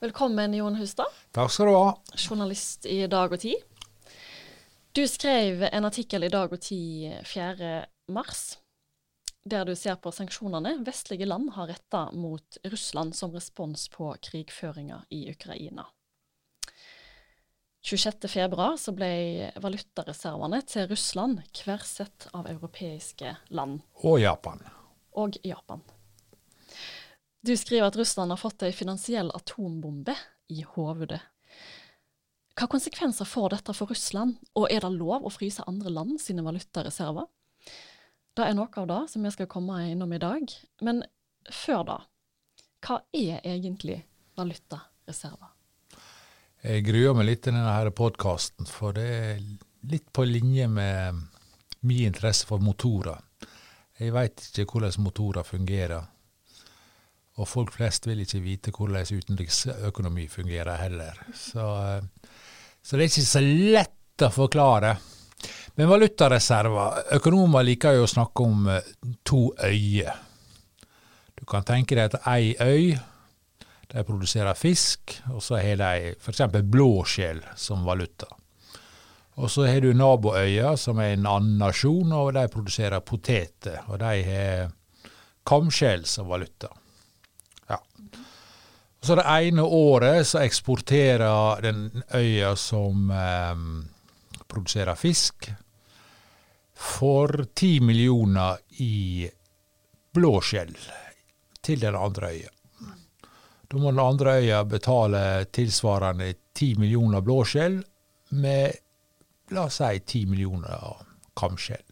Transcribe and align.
Velkommen, 0.00 0.54
Jon 0.54 0.74
Hustad. 0.76 1.08
Takk 1.32 1.48
skal 1.50 1.70
du 1.70 1.72
ha. 1.72 1.92
Journalist 2.20 2.84
i 2.84 2.98
Dag 3.08 3.32
og 3.32 3.40
Tid. 3.40 3.62
Du 4.92 5.06
skrev 5.08 5.62
en 5.70 5.88
artikkel 5.88 6.26
i 6.26 6.28
Dag 6.28 6.52
og 6.52 6.60
Tid 6.60 7.14
4. 7.24 7.70
mars, 8.12 8.58
der 9.48 9.64
du 9.64 9.72
ser 9.72 9.96
på 9.96 10.12
sanksjonene 10.12 10.74
vestlige 10.84 11.24
land 11.24 11.48
har 11.56 11.72
retta 11.72 12.10
mot 12.12 12.60
Russland 12.68 13.16
som 13.16 13.32
respons 13.32 13.88
på 13.88 14.12
krigføringa 14.28 15.00
i 15.16 15.30
Ukraina. 15.32 15.88
26.2 17.80 18.70
så 18.76 18.92
ble 18.92 19.12
valutareservene 19.64 20.60
til 20.68 20.90
Russland 20.92 21.40
kversett 21.56 22.28
av 22.36 22.52
europeiske 22.52 23.32
land. 23.48 23.80
Og 24.04 24.20
Japan. 24.20 24.60
Og 25.16 25.40
Japan. 25.40 25.80
Du 27.46 27.56
skriver 27.56 27.86
at 27.86 27.96
Russland 27.96 28.32
har 28.32 28.36
fått 28.36 28.64
ei 28.66 28.72
finansiell 28.74 29.28
atombombe 29.30 30.16
i 30.50 30.64
hovedet. 30.66 31.20
Hva 32.58 32.66
konsekvenser 32.72 33.28
får 33.28 33.52
dette 33.52 33.74
for 33.76 33.92
Russland, 33.92 34.40
og 34.58 34.66
er 34.72 34.82
det 34.82 34.90
lov 34.96 35.28
å 35.28 35.30
fryse 35.30 35.62
andre 35.70 35.92
land 35.94 36.16
sine 36.18 36.42
valutareserver? 36.42 37.28
Det 38.34 38.48
er 38.48 38.56
noe 38.58 38.82
av 38.82 38.88
det 38.90 38.98
som 39.12 39.22
vi 39.22 39.30
skal 39.30 39.50
komme 39.52 39.78
innom 39.92 40.16
i 40.16 40.18
dag. 40.18 40.56
Men 40.82 41.04
før 41.46 41.84
da, 41.92 42.00
hva 42.82 42.98
er 43.14 43.38
egentlig 43.44 44.00
valutareserver? 44.34 45.54
Jeg 46.66 46.82
gruer 46.88 47.14
meg 47.14 47.30
litt 47.30 47.44
til 47.46 47.54
denne 47.54 47.94
podkasten, 47.94 48.66
for 48.66 48.96
det 48.98 49.06
er 49.20 49.46
litt 49.86 50.10
på 50.10 50.26
linje 50.26 50.66
med 50.66 51.22
min 51.86 52.10
interesse 52.10 52.50
for 52.50 52.58
motorer. 52.58 53.22
Jeg 54.02 54.18
veit 54.18 54.48
ikke 54.50 54.66
hvordan 54.72 55.06
motorer 55.06 55.46
fungerer. 55.46 56.10
Og 57.36 57.48
folk 57.48 57.74
flest 57.76 58.06
vil 58.08 58.22
ikke 58.24 58.40
vite 58.40 58.72
hvordan 58.72 59.18
utenriksøkonomi 59.18 60.24
fungerer 60.32 60.80
heller. 60.80 61.18
Så, 61.36 61.66
eh, 61.84 62.30
så, 62.82 62.96
det 62.96 63.02
er 63.02 63.10
ikke 63.10 63.26
så 63.28 63.42
lett 63.44 64.24
å 64.24 64.30
forklare. 64.32 64.94
Men 65.76 65.90
valutareserver 65.90 67.12
Økonomer 67.18 67.66
liker 67.66 67.98
jo 67.98 68.06
å 68.06 68.08
snakke 68.08 68.46
om 68.46 68.70
eh, 68.72 68.88
to 69.26 69.50
øyer. 69.60 70.16
Du 71.36 71.44
kan 71.44 71.66
tenke 71.68 71.98
deg 71.98 72.08
at 72.08 72.24
ei 72.32 72.54
øy 72.56 72.96
de 73.86 74.02
produserer 74.02 74.56
fisk, 74.58 75.18
og 75.30 75.44
så 75.44 75.60
har 75.62 75.76
de 75.78 76.14
f.eks. 76.16 76.40
blåskjell 76.64 77.44
som 77.56 77.84
valuta. 77.86 78.26
Og 79.36 79.50
så 79.52 79.66
har 79.68 79.84
du 79.84 79.92
naboøya, 79.92 80.72
som 80.80 80.98
er 81.04 81.12
en 81.14 81.28
annen 81.28 81.60
nasjon, 81.60 82.12
og 82.16 82.32
de 82.34 82.46
produserer 82.50 83.04
poteter. 83.04 83.82
Og 83.92 84.00
de 84.00 84.24
har 84.26 84.72
kamskjell 85.46 86.06
som 86.08 86.32
valuta. 86.32 86.72
Så 89.06 89.14
det 89.14 89.22
ene 89.30 89.62
året 89.62 90.26
så 90.26 90.40
eksporterer 90.42 91.60
den 91.62 92.02
øya 92.14 92.56
som 92.58 93.10
eh, 93.14 93.60
produserer 94.50 94.98
fisk, 94.98 95.46
for 96.74 97.44
ti 97.54 97.78
millioner 97.80 98.58
i 98.82 99.28
blåskjell 100.14 100.74
til 101.62 101.80
den 101.86 101.94
andre 101.94 102.32
øya. 102.34 102.50
Da 103.70 103.78
må 103.78 103.94
den 103.94 104.02
andre 104.02 104.36
øya 104.42 104.64
betale 104.64 105.22
tilsvarende 105.54 106.32
ti 106.54 106.74
millioner 106.74 107.22
blåskjell 107.22 107.78
med 108.42 109.54
la 109.54 109.68
oss 109.70 109.78
si 109.78 110.02
ti 110.02 110.26
millioner 110.26 111.06
kamskjell. 111.38 111.85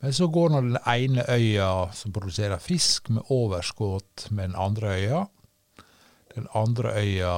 Men 0.00 0.14
så 0.14 0.28
går 0.30 0.52
nå 0.52 0.60
den 0.62 0.78
ene 0.86 1.24
øya 1.28 1.70
som 1.92 2.12
produserer 2.14 2.60
fisk, 2.62 3.08
med 3.10 3.22
overskudd 3.34 4.28
med 4.30 4.50
den 4.50 4.56
andre 4.58 4.92
øya. 4.94 5.24
Den 6.34 6.46
andre 6.54 6.92
øya 7.00 7.32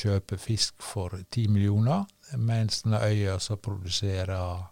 kjøper 0.00 0.40
fisk 0.40 0.80
for 0.82 1.18
ti 1.30 1.46
millioner, 1.48 2.06
mens 2.38 2.82
den 2.82 2.94
øya 2.96 3.38
som 3.38 3.58
produserer 3.60 4.62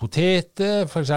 poteter, 0.00 0.86
f.eks. 0.88 1.12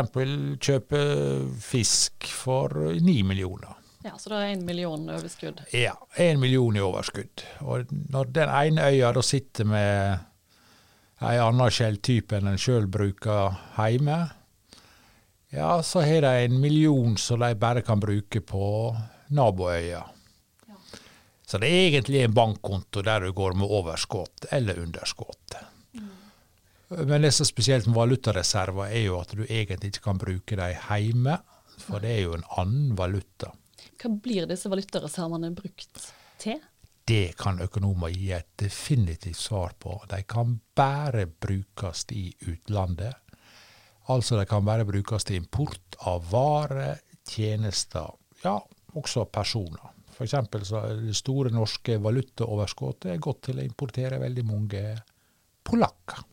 kjøper 0.59 1.47
fisk 1.63 2.27
for 2.27 2.75
ni 2.99 3.22
millioner. 3.23 3.79
Ja, 4.03 4.17
Så 4.17 4.29
det 4.29 4.38
er 4.41 4.49
én 4.51 4.66
million 4.67 5.09
overskudd? 5.09 5.61
Ja, 5.72 5.93
én 6.19 6.38
million 6.39 6.75
i 6.75 6.81
overskudd. 6.83 7.45
Og 7.61 7.85
når 8.11 8.23
den 8.35 8.49
ene 8.51 8.89
øya 8.91 9.13
da 9.16 9.22
sitter 9.23 9.63
med 9.63 10.17
ei 11.23 11.38
anna 11.39 11.69
skjelltype 11.72 12.35
enn 12.35 12.51
en 12.51 12.59
sjøl 12.59 12.89
bruker 12.91 13.55
hjemme, 13.77 14.17
ja, 15.53 15.84
så 15.84 16.02
har 16.02 16.22
de 16.22 16.34
en 16.46 16.59
million 16.59 17.18
som 17.18 17.40
de 17.40 17.56
bare 17.56 17.81
kan 17.81 18.00
bruke 18.00 18.41
på 18.41 18.96
naboøya. 19.28 20.03
Så 21.46 21.59
det 21.62 21.68
er 21.69 21.88
egentlig 21.91 22.24
en 22.24 22.34
bankkonto 22.34 23.03
der 23.06 23.28
du 23.28 23.34
går 23.38 23.53
med 23.53 23.69
overskudd 23.69 24.47
eller 24.52 24.80
underskudd. 24.81 25.58
Mm. 25.94 26.08
Men 27.06 27.22
det 27.22 27.31
som 27.36 27.44
er 27.44 27.52
spesielt 27.52 27.86
med 27.86 28.00
valutareserver, 28.00 28.88
er 28.90 29.06
jo 29.06 29.19
at 29.19 29.36
du 29.38 29.44
egentlig 29.44 29.94
ikke 29.94 30.08
kan 30.08 30.22
bruke 30.22 30.58
dem 30.58 30.74
hjemme, 30.90 31.38
for 31.85 32.02
det 32.02 32.16
er 32.16 32.24
jo 32.24 32.34
en 32.40 32.47
annen 32.58 32.96
valuta. 32.97 33.52
Hva 34.02 34.09
blir 34.25 34.50
disse 34.50 34.72
valutareservene 34.74 35.53
brukt 35.53 36.08
til? 36.41 36.58
Det 37.06 37.35
kan 37.38 37.62
økonomer 37.62 38.09
gi 38.09 38.31
et 38.34 38.50
definitivt 38.58 39.38
svar 39.38 39.78
på. 39.78 40.00
De 40.09 40.24
kan 40.24 40.58
bare 40.74 41.28
brukes 41.28 42.08
i 42.09 42.31
utlandet. 42.47 43.20
Altså 44.12 44.36
de 44.36 44.46
kan 44.50 44.66
bare 44.66 44.86
brukes 44.88 45.24
til 45.24 45.40
import 45.40 45.97
av 46.09 46.25
varer, 46.31 47.00
tjenester, 47.30 48.12
ja, 48.44 48.58
også 49.00 49.25
personer. 49.31 49.94
F.eks. 50.14 50.36
så 50.68 50.81
det 51.00 51.16
store 51.18 51.50
norske 51.53 51.97
valutaoverskuddet 52.03 53.14
er 53.14 53.24
gått 53.24 53.46
til 53.47 53.59
å 53.62 53.66
importere 53.66 54.19
veldig 54.22 54.46
mange 54.46 54.84
polakker. 55.66 56.25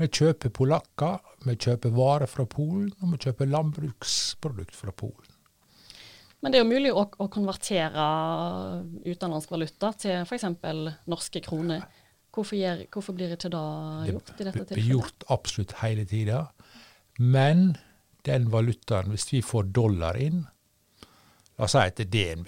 Vi 0.00 0.08
kjøper 0.08 0.52
polakker, 0.56 1.18
vi 1.44 1.58
kjøper 1.60 1.92
varer 1.92 2.30
fra 2.30 2.46
Polen, 2.48 2.88
og 3.02 3.12
vi 3.12 3.20
kjøper 3.20 3.50
landbruksprodukt 3.52 4.72
fra 4.76 4.94
Polen. 4.96 5.28
Men 6.40 6.52
det 6.52 6.56
er 6.56 6.64
jo 6.64 6.70
mulig 6.70 6.92
å, 6.96 7.02
å 7.04 7.26
konvertere 7.28 8.04
utenlandsk 9.04 9.50
valuta 9.52 9.92
til 10.00 10.22
f.eks. 10.24 10.46
norske 11.04 11.42
kroner. 11.44 11.84
Hvorfor, 12.30 12.56
gjør, 12.56 12.84
hvorfor, 12.94 13.14
blir 13.18 13.32
ikke 13.34 13.50
det 13.50 13.60
gjort 14.12 14.30
i 14.30 14.44
dette 14.44 14.44
tilfellet? 14.44 14.68
Det 14.68 14.78
blir 14.78 14.90
gjort 14.92 15.24
absolutt 15.34 15.72
hele 15.80 16.04
tida. 16.06 16.44
Men 17.18 17.72
den 18.28 18.50
valutaen, 18.52 19.10
hvis 19.10 19.26
vi 19.32 19.42
får 19.42 19.72
dollar 19.74 20.18
inn, 20.20 20.44
La 21.60 21.66
oss 21.66 21.74
si 21.76 21.80
at 21.84 21.98
DNB 22.08 22.46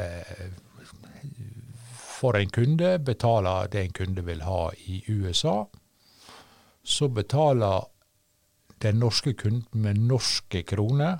eh, 0.00 0.46
for 2.16 2.38
en 2.38 2.48
kunde 2.48 2.94
betaler 3.04 3.68
det 3.68 3.82
en 3.82 3.92
kunde 3.98 4.22
vil 4.24 4.40
ha 4.46 4.70
i 4.88 5.02
USA. 5.12 5.66
Så 6.80 7.10
betaler 7.12 7.84
den 8.80 9.02
norske 9.04 9.34
kunden 9.36 9.82
med 9.84 10.00
norske 10.00 10.62
kroner. 10.64 11.18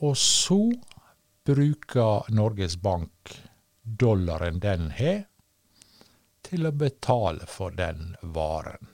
Og 0.00 0.16
så 0.16 0.72
bruker 1.44 2.32
Norges 2.32 2.78
Bank 2.80 3.34
dollaren 3.84 4.60
den 4.60 4.90
har, 4.90 5.24
til 6.44 6.66
å 6.68 6.72
betale 6.76 7.46
for 7.48 7.72
den 7.72 8.16
varen. 8.20 8.90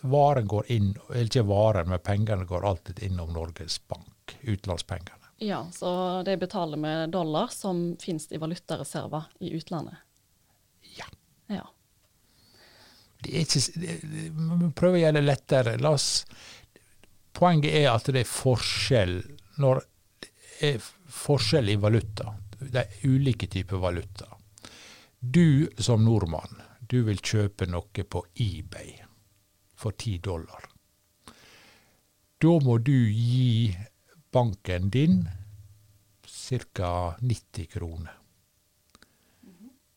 Varen 0.00 0.46
går 0.46 0.70
inn, 0.70 0.92
eller 1.10 1.26
ikke 1.26 1.42
varen, 1.46 1.90
men 1.90 2.02
pengene 2.06 2.46
går 2.46 2.66
alltid 2.66 3.02
innom 3.02 3.32
Norges 3.34 3.80
Bank 3.88 4.36
utenlandspengene. 4.42 5.18
Ja, 5.42 5.66
så 5.74 6.22
de 6.22 6.36
betaler 6.38 6.78
med 6.78 7.10
dollar 7.10 7.50
som 7.50 7.96
finnes 8.00 8.28
i 8.32 8.38
valutareserver 8.38 9.24
i 9.40 9.50
utlandet? 9.58 9.98
Ja. 10.94 11.08
ja. 11.50 11.66
Det 13.22 13.34
er 13.34 13.46
ikke, 13.46 13.62
Vi 14.30 14.70
prøver 14.70 15.00
å 15.00 15.02
gjøre 15.02 15.18
det 15.18 15.24
lettere. 15.26 15.74
La 15.82 15.96
oss, 15.96 16.22
poenget 17.34 17.74
er 17.74 17.90
at 17.90 18.06
det 18.14 18.22
er 18.22 18.30
forskjell 18.30 19.18
når 19.62 19.82
det 20.22 20.30
er 20.68 20.86
forskjell 21.10 21.74
i 21.74 21.78
valuta. 21.82 22.36
Det 22.72 22.80
er 22.80 23.08
ulike 23.08 23.46
typer 23.52 23.76
valuta. 23.76 24.30
Du 25.20 25.68
som 25.78 26.04
nordmann, 26.04 26.62
du 26.80 27.02
vil 27.04 27.20
kjøpe 27.20 27.68
noe 27.68 28.04
på 28.08 28.24
eBay 28.40 28.94
for 29.76 29.92
ti 29.98 30.16
dollar. 30.18 30.64
Da 32.42 32.56
må 32.64 32.78
du 32.82 32.96
gi 33.12 33.70
banken 34.32 34.88
din 34.90 35.22
ca. 36.26 37.16
90 37.20 37.66
kroner. 37.66 38.18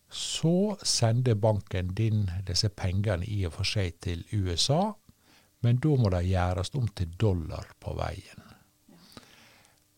Så 0.10 0.78
sender 0.84 1.36
banken 1.36 1.96
din 1.96 2.28
disse 2.48 2.70
pengene 2.70 3.26
i 3.26 3.42
og 3.48 3.56
for 3.58 3.68
seg 3.68 3.98
til 4.04 4.22
USA, 4.32 4.94
men 5.64 5.82
da 5.84 5.96
må 6.00 6.12
de 6.14 6.22
gjøres 6.28 6.76
om 6.78 6.88
til 6.96 7.16
dollar 7.20 7.74
på 7.80 7.96
veien. 7.98 8.45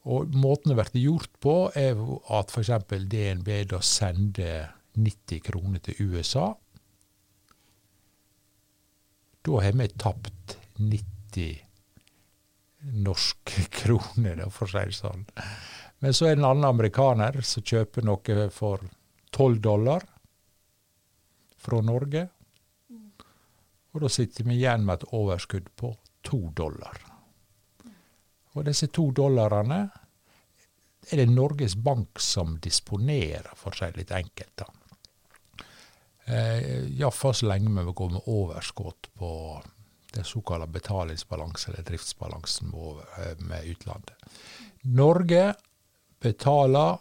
Og 0.08 0.36
Måten 0.40 0.72
det 0.72 0.80
blir 0.80 1.04
gjort 1.04 1.34
på, 1.44 1.56
er 1.76 2.00
at 2.32 2.54
f.eks. 2.54 2.72
DNB 3.12 3.50
da 3.74 3.82
sender 3.84 4.70
90 4.96 5.42
kroner 5.44 5.84
til 5.84 6.00
USA. 6.08 6.54
Da 9.44 9.64
har 9.64 9.76
vi 9.76 9.88
tapt 10.00 10.58
90 10.80 11.68
norske 13.04 13.66
kroner, 13.82 14.46
for 14.54 14.68
å 14.68 14.72
si 14.72 14.86
det 14.92 14.98
sånn. 14.98 15.28
Men 16.04 16.14
så 16.14 16.28
er 16.28 16.36
det 16.36 16.44
en 16.44 16.52
annen 16.52 16.70
amerikaner 16.70 17.42
som 17.46 17.66
kjøper 17.66 18.06
noe 18.06 18.48
for 18.54 18.86
12 19.36 19.60
dollar 19.66 20.06
fra 21.58 21.82
Norge. 21.84 22.28
Og 23.92 24.04
da 24.04 24.12
sitter 24.14 24.46
vi 24.46 24.60
igjen 24.60 24.86
med 24.86 25.02
et 25.02 25.16
overskudd 25.18 25.72
på 25.76 25.96
2 26.30 26.42
dollar. 26.56 27.17
Og 28.58 28.66
disse 28.66 28.90
to 28.90 29.12
dollarene 29.16 29.80
er 31.08 31.22
det 31.22 31.30
Norges 31.30 31.76
Bank 31.76 32.20
som 32.20 32.58
disponerer, 32.60 33.54
for 33.56 33.72
å 33.72 33.78
si 33.78 33.92
det 33.92 34.02
litt 34.02 34.14
enkelt. 34.18 34.56
da. 34.64 34.68
Eh, 36.28 37.10
så 37.24 37.46
lenge 37.46 37.86
vi 37.86 37.94
går 37.94 38.10
med 38.12 38.22
overskudd 38.26 39.08
på 39.14 39.32
den 40.14 40.24
såkalte 40.24 40.68
betalingsbalansen 40.68 41.74
eller 41.74 41.84
driftsbalansen 41.84 42.74
eh, 42.74 43.38
med 43.40 43.66
utlandet. 43.66 44.16
Norge 44.82 45.54
betaler 46.20 46.98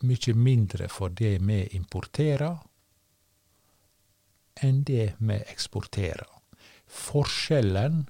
mye 0.00 0.34
mindre 0.34 0.88
for 0.88 1.08
det 1.08 1.38
vi 1.38 1.62
importerer, 1.76 2.58
enn 4.60 4.82
det 4.84 5.14
vi 5.18 5.38
eksporterer. 5.38 6.26
Forskjellen 6.86 8.08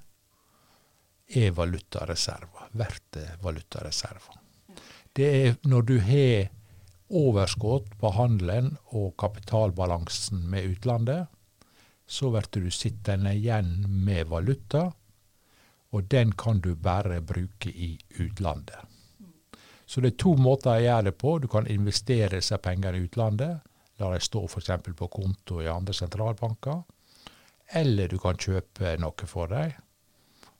er 1.28 1.50
valutareserver, 1.52 2.70
verdt 2.72 3.18
valutareserver. 3.42 4.38
Det 5.12 5.28
er 5.28 5.56
når 5.68 5.82
du 5.82 5.98
har 6.00 6.48
overskudd 7.08 7.94
på 8.00 8.12
handelen 8.16 8.76
og 8.96 9.14
kapitalbalansen 9.20 10.44
med 10.50 10.74
utlandet, 10.74 11.26
så 12.08 12.30
blir 12.32 12.64
du 12.64 12.70
sittende 12.72 13.34
igjen 13.36 13.84
med 14.04 14.28
valuta, 14.28 14.88
og 15.92 16.04
den 16.12 16.32
kan 16.32 16.60
du 16.60 16.74
bare 16.74 17.20
bruke 17.20 17.68
i 17.68 17.98
utlandet. 18.20 18.78
Så 19.86 20.00
det 20.00 20.12
er 20.12 20.20
to 20.20 20.34
måter 20.36 20.74
å 20.74 20.84
gjøre 20.84 21.08
det 21.08 21.14
på. 21.16 21.38
Du 21.40 21.48
kan 21.48 21.66
investere 21.66 22.36
disse 22.36 22.58
pengene 22.60 22.98
i 22.98 23.06
utlandet, 23.06 23.60
la 23.98 24.10
dem 24.12 24.20
stå 24.20 24.44
f.eks. 24.44 24.70
på 24.96 25.08
konto 25.08 25.62
i 25.62 25.68
andre 25.68 25.96
sentralbanker, 25.96 26.82
eller 27.80 28.08
du 28.08 28.18
kan 28.20 28.36
kjøpe 28.36 28.96
noe 29.00 29.28
for 29.28 29.48
dem. 29.52 29.72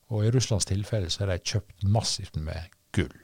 Og 0.09 0.25
i 0.25 0.31
Russlands 0.33 0.69
tilfelle 0.69 1.11
så 1.13 1.25
har 1.25 1.35
de 1.35 1.53
kjøpt 1.53 1.85
massivt 1.85 2.39
med 2.41 2.73
gull. 2.97 3.19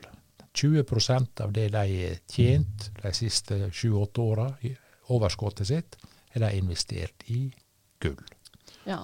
20% 0.55 1.41
av 1.43 1.53
det 1.53 1.69
de 1.75 1.83
har 1.83 2.19
tjent 2.31 2.91
de 3.01 3.13
siste 3.17 3.59
sju-åtte 3.75 4.23
åra, 4.23 4.49
overskuddet 5.11 5.67
sitt, 5.69 5.97
er 6.35 6.45
de 6.45 6.53
investert 6.61 7.25
i 7.31 7.49
gull. 8.03 8.21
Ja, 8.87 9.01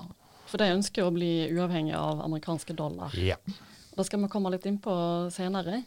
for 0.47 0.61
de 0.61 0.71
ønsker 0.77 1.07
å 1.07 1.15
bli 1.15 1.49
uavhengig 1.55 1.97
av 1.97 2.23
amerikanske 2.25 2.77
dollar. 2.79 3.15
Ja. 3.19 3.39
Det 3.97 4.07
skal 4.07 4.23
vi 4.23 4.31
komme 4.33 4.53
litt 4.53 4.67
inn 4.69 4.79
på 4.83 4.95
senere. 5.35 5.83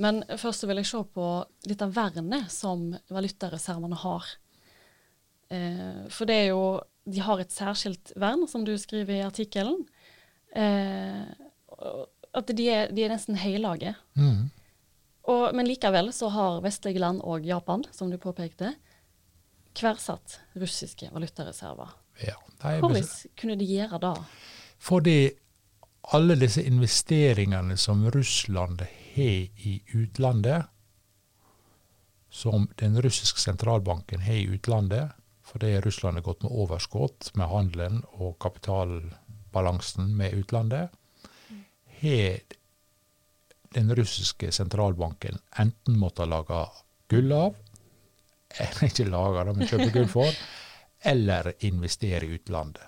Men 0.00 0.22
først 0.40 0.64
vil 0.68 0.80
jeg 0.80 0.88
se 0.88 1.00
på 1.14 1.26
litt 1.68 1.82
av 1.84 1.92
vernet 1.94 2.50
som 2.52 2.88
valutareservene 3.12 3.98
har. 4.00 4.28
Eh, 5.52 6.06
for 6.08 6.30
det 6.30 6.44
er 6.44 6.48
jo 6.54 6.62
De 7.10 7.18
har 7.24 7.40
et 7.40 7.50
særskilt 7.50 8.12
vern, 8.20 8.44
som 8.46 8.62
du 8.62 8.74
skriver 8.78 9.16
i 9.16 9.24
artikkelen. 9.24 9.80
Eh, 10.56 11.24
at 12.30 12.52
de 12.56 12.66
er, 12.70 12.90
de 12.94 13.04
er 13.04 13.12
nesten 13.12 13.38
høylage. 13.40 13.94
Mm. 14.18 14.50
Og, 15.30 15.44
men 15.54 15.68
likevel 15.68 16.12
så 16.14 16.30
har 16.32 16.62
vestlige 16.64 17.02
land 17.02 17.20
og 17.26 17.46
Japan, 17.46 17.84
som 17.94 18.10
du 18.10 18.18
påpekte, 18.20 18.74
hversatt 19.78 20.40
russiske 20.58 21.10
valutareserver. 21.12 21.92
ja. 22.26 22.36
Hvordan 22.60 23.06
kunne 23.38 23.56
de 23.56 23.64
gjøre 23.64 24.00
det? 24.02 24.16
Fordi 24.80 25.30
alle 26.14 26.34
disse 26.40 26.62
investeringene 26.66 27.76
som 27.76 28.02
Russland 28.10 28.82
har 29.14 29.64
i 29.70 29.80
utlandet, 29.94 30.66
som 32.30 32.68
den 32.78 32.98
russiske 33.02 33.40
sentralbanken 33.40 34.20
har 34.20 34.38
i 34.42 34.48
utlandet, 34.54 35.16
fordi 35.44 35.80
Russland 35.80 36.16
har 36.16 36.22
gått 36.22 36.42
med 36.42 36.52
overskudd 36.52 37.32
med 37.34 37.50
handelen 37.50 38.02
og 38.12 38.38
kapitalbalansen 39.50 40.16
med 40.16 40.32
utlandet, 40.34 40.90
har 42.00 42.40
den 43.74 43.94
russiske 43.94 44.52
sentralbanken 44.52 45.38
enten 45.58 45.98
måttet 45.98 46.28
lage 46.28 46.68
gull 47.08 47.32
av, 47.32 47.54
eller 48.58 48.84
ikke 48.88 49.08
lage 49.10 49.44
det, 49.44 49.54
men 49.56 49.68
kjøpe 49.68 49.90
gull 49.92 50.08
for, 50.08 50.30
eller 51.02 51.52
investere 51.60 52.26
i 52.26 52.34
utlandet. 52.34 52.82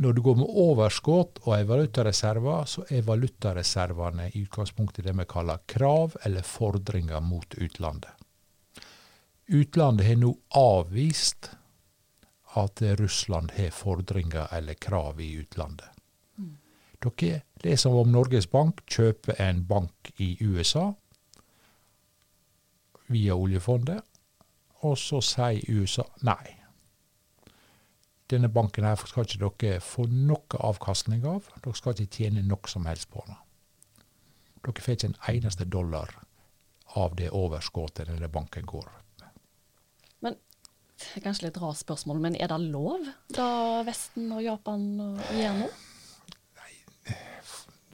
Når 0.00 0.12
du 0.12 0.22
går 0.22 0.36
med 0.36 0.48
overskudd 0.48 1.42
og 1.44 1.54
er 1.58 1.64
valutareserver, 1.68 2.64
så 2.64 2.84
er 2.88 3.04
valutareservene 3.04 4.30
i 4.30 4.44
utgangspunktet 4.44 5.04
det 5.04 5.12
vi 5.12 5.26
kaller 5.28 5.60
krav 5.66 6.16
eller 6.24 6.42
fordringer 6.42 7.20
mot 7.20 7.54
utlandet. 7.54 8.12
Utlandet 9.50 10.06
har 10.06 10.16
nå 10.16 10.34
avvist 10.56 11.50
at 12.58 12.82
Russland 12.98 13.50
har 13.56 13.70
fordringer 13.70 14.48
eller 14.52 14.74
krav 14.74 15.20
i 15.20 15.32
utlandet. 15.40 15.88
Dere, 17.00 17.42
leser 17.64 17.90
er 17.90 18.02
om 18.02 18.10
Norges 18.12 18.46
Bank 18.50 18.82
kjøper 18.90 19.38
en 19.40 19.62
bank 19.66 20.10
i 20.20 20.34
USA 20.44 20.90
via 23.08 23.34
oljefondet, 23.34 24.02
og 24.84 24.98
så 24.98 25.20
sier 25.24 25.64
USA 25.68 26.04
nei 26.26 26.60
denne 28.30 28.48
banken 28.48 28.86
her 28.86 29.00
skal 29.10 29.26
ikke 29.26 29.40
dere 29.42 29.82
få 29.82 30.04
noe 30.06 30.58
avkastning 30.62 31.24
av. 31.26 31.48
Dere 31.64 31.74
skal 31.74 31.96
ikke 31.96 32.20
tjene 32.20 32.44
noe 32.46 32.70
som 32.70 32.86
helst 32.86 33.10
på 33.10 33.24
den. 33.26 33.38
Dere 34.62 34.84
får 34.84 34.96
ikke 34.96 35.10
en 35.10 35.20
eneste 35.32 35.66
dollar 35.66 36.12
av 37.00 37.16
det 37.18 37.30
overskuddet 37.34 38.06
denne 38.06 38.30
banken 38.30 38.66
går. 38.70 38.86
Er 41.16 41.24
kanskje 41.24 41.48
litt 41.48 41.60
rart 41.62 41.80
spørsmål, 41.80 42.20
men 42.22 42.36
er 42.36 42.50
det 42.52 42.60
lov, 42.70 43.06
da 43.34 43.48
Vesten 43.86 44.28
og 44.36 44.42
Japan 44.44 44.84
gjør 45.34 45.56
noe? 45.62 45.70
Nei, 46.60 47.16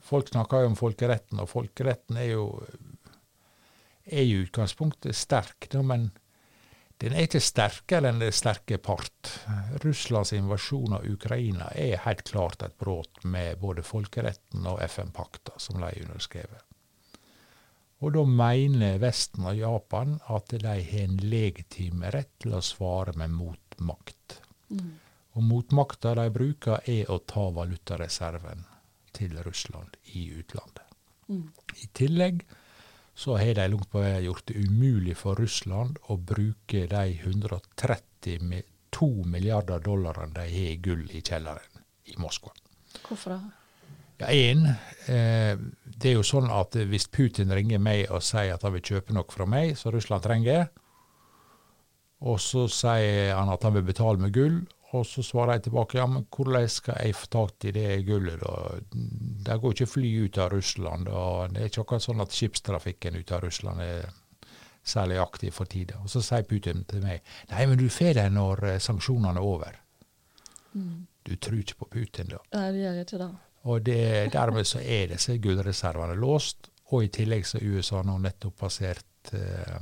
Folk 0.06 0.30
snakker 0.30 0.62
jo 0.62 0.70
om 0.70 0.78
folkeretten, 0.78 1.40
og 1.42 1.50
folkeretten 1.50 2.18
er 2.20 2.28
jo 2.34 2.44
er 4.06 4.22
i 4.22 4.36
utgangspunktet 4.38 5.16
sterk, 5.18 5.66
men 5.82 6.10
den 7.02 7.12
er 7.12 7.26
ikke 7.26 7.42
sterkere 7.44 8.08
enn 8.08 8.22
det 8.22 8.30
sterke 8.36 8.78
part. 8.80 9.32
Russlands 9.82 10.32
invasjon 10.36 10.94
av 10.96 11.04
Ukraina 11.04 11.68
er 11.76 12.00
helt 12.06 12.22
klart 12.30 12.62
et 12.64 12.76
brudd 12.80 13.26
med 13.28 13.58
både 13.60 13.84
folkeretten 13.84 14.64
og 14.70 14.80
FN-pakta 14.86 15.58
som 15.60 15.82
de 15.82 15.90
underskrevet. 16.06 16.62
Og 18.04 18.12
da 18.12 18.22
mener 18.28 18.98
Vesten 19.00 19.46
og 19.48 19.56
Japan 19.56 20.18
at 20.28 20.52
de 20.52 20.60
har 20.68 21.04
en 21.06 21.16
legitim 21.22 22.04
rett 22.12 22.32
til 22.42 22.56
å 22.58 22.64
svare 22.64 23.14
med 23.16 23.32
motmakt. 23.32 24.40
Og 25.36 25.44
motmakta 25.44 26.14
de 26.18 26.28
bruker, 26.32 26.84
er 26.84 27.10
å 27.12 27.18
ta 27.24 27.48
valutareserven 27.56 28.66
til 29.16 29.36
Russland 29.44 29.96
i 30.12 30.28
utlandet. 30.36 30.84
I 31.82 31.88
tillegg 31.96 32.44
så 33.16 33.38
har 33.40 33.56
de 33.56 33.68
langt 33.72 33.88
på 33.90 34.02
vei 34.04 34.20
gjort 34.26 34.46
det 34.50 34.60
umulig 34.60 35.16
for 35.16 35.40
Russland 35.40 35.96
å 36.12 36.18
bruke 36.20 36.84
de 36.90 37.04
132 37.16 39.08
milliarder 39.24 39.80
dollarene 39.80 40.36
de 40.36 40.44
har 40.52 40.72
i 40.74 40.80
gull 40.84 41.08
i 41.10 41.24
kjelleren 41.24 41.84
i 42.12 42.18
Moskva. 42.20 42.52
Hvorfor 43.08 43.34
det? 43.34 43.40
Ja, 44.20 44.30
en, 44.32 44.66
eh, 45.12 45.58
det 45.84 46.10
er 46.10 46.16
jo 46.16 46.24
sånn 46.24 46.48
at 46.52 46.76
hvis 46.88 47.08
Putin 47.12 47.52
ringer 47.52 47.82
meg 47.82 48.06
og 48.10 48.24
sier 48.24 48.54
at 48.54 48.64
han 48.64 48.72
vil 48.76 48.84
kjøpe 48.84 49.16
noe 49.16 49.28
fra 49.32 49.46
meg 49.48 49.76
som 49.76 49.92
Russland 49.92 50.24
trenger, 50.24 50.70
og 52.24 52.40
så 52.40 52.64
sier 52.72 53.34
han 53.36 53.52
at 53.52 53.66
han 53.66 53.76
vil 53.76 53.84
betale 53.84 54.20
med 54.22 54.32
gull, 54.32 54.62
og 54.94 55.02
så 55.04 55.22
svarer 55.24 55.56
jeg 55.56 55.66
tilbake 55.66 55.98
ja, 55.98 56.06
men 56.08 56.24
hvordan 56.32 56.68
skal 56.70 57.00
jeg 57.02 57.16
få 57.18 57.26
tak 57.34 57.64
i 57.68 57.72
det 57.74 57.88
gullet 58.06 58.40
da? 58.40 58.52
Det 59.46 59.56
går 59.60 59.74
ikke 59.74 59.90
fly 59.90 60.12
ut 60.24 60.38
av 60.40 60.52
Russland, 60.54 61.10
og 61.10 61.52
det 61.52 61.62
er 61.64 61.72
ikke 61.72 61.82
akkurat 61.84 62.06
sånn 62.06 62.22
at 62.24 62.36
skipstrafikken 62.36 63.18
ut 63.18 63.32
av 63.34 63.42
Russland 63.44 63.82
er 63.84 64.06
særlig 64.86 65.18
aktiv 65.18 65.52
for 65.52 65.68
tida. 65.68 65.98
Og 66.04 66.12
så 66.12 66.22
sier 66.22 66.46
Putin 66.46 66.86
til 66.88 67.02
meg 67.04 67.26
nei, 67.50 67.66
men 67.66 67.80
du 67.80 67.88
får 67.92 68.14
det 68.20 68.28
når 68.32 68.64
eh, 68.70 68.78
sanksjonene 68.82 69.34
er 69.34 69.50
over. 69.50 69.82
Du 71.26 71.34
tror 71.40 71.58
ikke 71.58 71.80
på 71.82 71.90
Putin 71.98 72.30
da. 72.30 72.40
Nei, 72.54 72.66
det 72.72 72.84
gjør 72.84 73.00
jeg 73.00 73.08
ikke 73.08 73.20
det. 73.24 73.30
Og 73.66 73.82
det, 73.86 74.32
dermed 74.34 74.66
så 74.68 74.80
er 74.80 75.10
disse 75.10 75.38
gullreservene 75.42 76.14
låst, 76.18 76.70
og 76.94 77.02
i 77.02 77.10
tillegg 77.10 77.46
så 77.48 77.58
USA 77.58 78.02
nå 78.06 78.14
nettopp 78.22 78.60
passert 78.62 79.32
eh, 79.34 79.80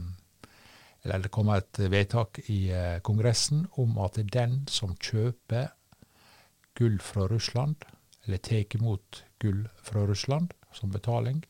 Eller 1.05 1.27
det 1.27 1.31
kommer 1.33 1.61
et 1.61 1.79
vedtak 1.93 2.39
i 2.49 2.71
eh, 2.73 3.01
Kongressen 3.05 3.67
om 3.77 3.99
at 4.01 4.17
den 4.33 4.63
som 4.73 4.95
kjøper 4.97 5.69
gull 6.75 6.97
fra 7.05 7.27
Russland, 7.29 7.85
eller 8.25 8.41
tar 8.41 8.65
imot 8.75 9.21
gull 9.39 9.67
fra 9.83 10.07
Russland 10.09 10.55
som 10.73 10.91
betaling, 10.91 11.45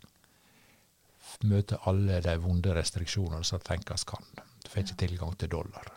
møter 1.47 1.87
alle 1.89 2.19
de 2.25 2.35
vonde 2.43 2.75
restriksjonene 2.75 3.47
som 3.47 3.63
tenkes 3.63 4.05
kan. 4.09 4.27
Du 4.65 4.69
får 4.73 4.83
ikke 4.83 5.01
tilgang 5.07 5.39
til 5.39 5.53
dollar. 5.55 5.95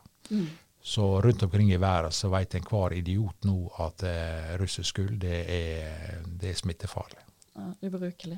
Så 0.87 1.21
rundt 1.21 1.43
omkring 1.43 1.71
i 1.73 1.77
verden 1.77 2.13
så 2.15 2.29
vet 2.31 2.55
enhver 2.55 2.93
idiot 2.95 3.43
nå 3.43 3.57
at 3.83 4.05
eh, 4.07 4.53
russisk 4.61 5.01
gull 5.01 5.17
det 5.19 5.39
er, 5.51 6.21
det 6.23 6.53
er 6.53 6.59
smittefarlig. 6.61 7.25
Ja, 7.57 7.65
ubrukelig. 7.89 8.37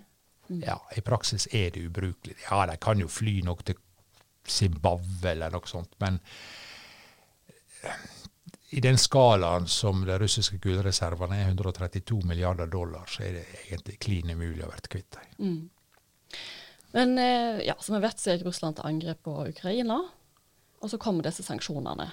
Ja, 0.58 0.80
i 0.98 1.04
praksis 1.06 1.46
er 1.54 1.70
det 1.76 1.84
ubrukelig. 1.86 2.40
Ja, 2.48 2.64
de 2.66 2.78
kan 2.82 2.98
jo 2.98 3.08
fly 3.12 3.36
nok 3.46 3.62
til 3.68 3.78
Zimbabwe 4.50 5.36
eller 5.36 5.54
noe 5.54 5.70
sånt, 5.70 5.94
men 6.02 6.18
i 8.74 8.82
den 8.82 8.98
skalaen 8.98 9.68
som 9.70 10.02
de 10.08 10.18
russiske 10.18 10.58
gullreservene 10.64 11.38
er 11.44 11.52
132 11.52 12.18
milliarder 12.32 12.70
dollar, 12.70 13.06
så 13.06 13.28
er 13.28 13.38
det 13.38 13.44
egentlig 13.68 14.00
klin 14.02 14.34
umulig 14.34 14.66
å 14.66 14.72
bli 14.72 14.90
kvitt 14.96 15.20
dem. 15.20 15.36
Mm. 15.38 16.40
Men 16.98 17.14
eh, 17.22 17.62
ja, 17.68 17.78
som 17.78 18.00
vi 18.00 18.02
vet, 18.08 18.18
så 18.18 18.34
gikk 18.34 18.48
Russland 18.50 18.80
til 18.80 18.90
angrep 18.90 19.22
på 19.30 19.36
Ukraina, 19.52 20.00
og 20.80 20.90
så 20.90 20.98
kommer 21.02 21.30
disse 21.30 21.46
sanksjonene. 21.46 22.10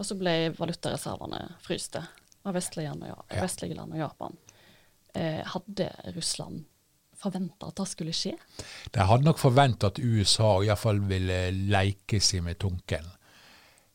Og 0.00 0.06
så 0.08 0.16
ble 0.16 0.34
valutareservene 0.56 1.42
fryste 1.60 2.00
av 2.48 2.56
vestlige 2.56 2.88
land 2.88 3.04
og, 3.10 3.24
ja. 3.28 3.42
vestlige 3.44 3.76
land 3.76 3.92
og 3.92 4.00
Japan. 4.00 4.36
Eh, 5.12 5.40
hadde 5.52 5.90
Russland 6.16 6.64
forventa 7.20 7.68
at 7.68 7.76
det 7.82 7.88
skulle 7.90 8.14
skje? 8.16 8.32
De 8.94 9.04
hadde 9.04 9.26
nok 9.26 9.40
forventa 9.42 9.90
at 9.90 10.00
USA 10.00 10.54
iallfall 10.64 11.02
ville 11.10 11.40
leike 11.52 12.20
seg 12.24 12.46
med 12.46 12.60
tunken. 12.62 13.10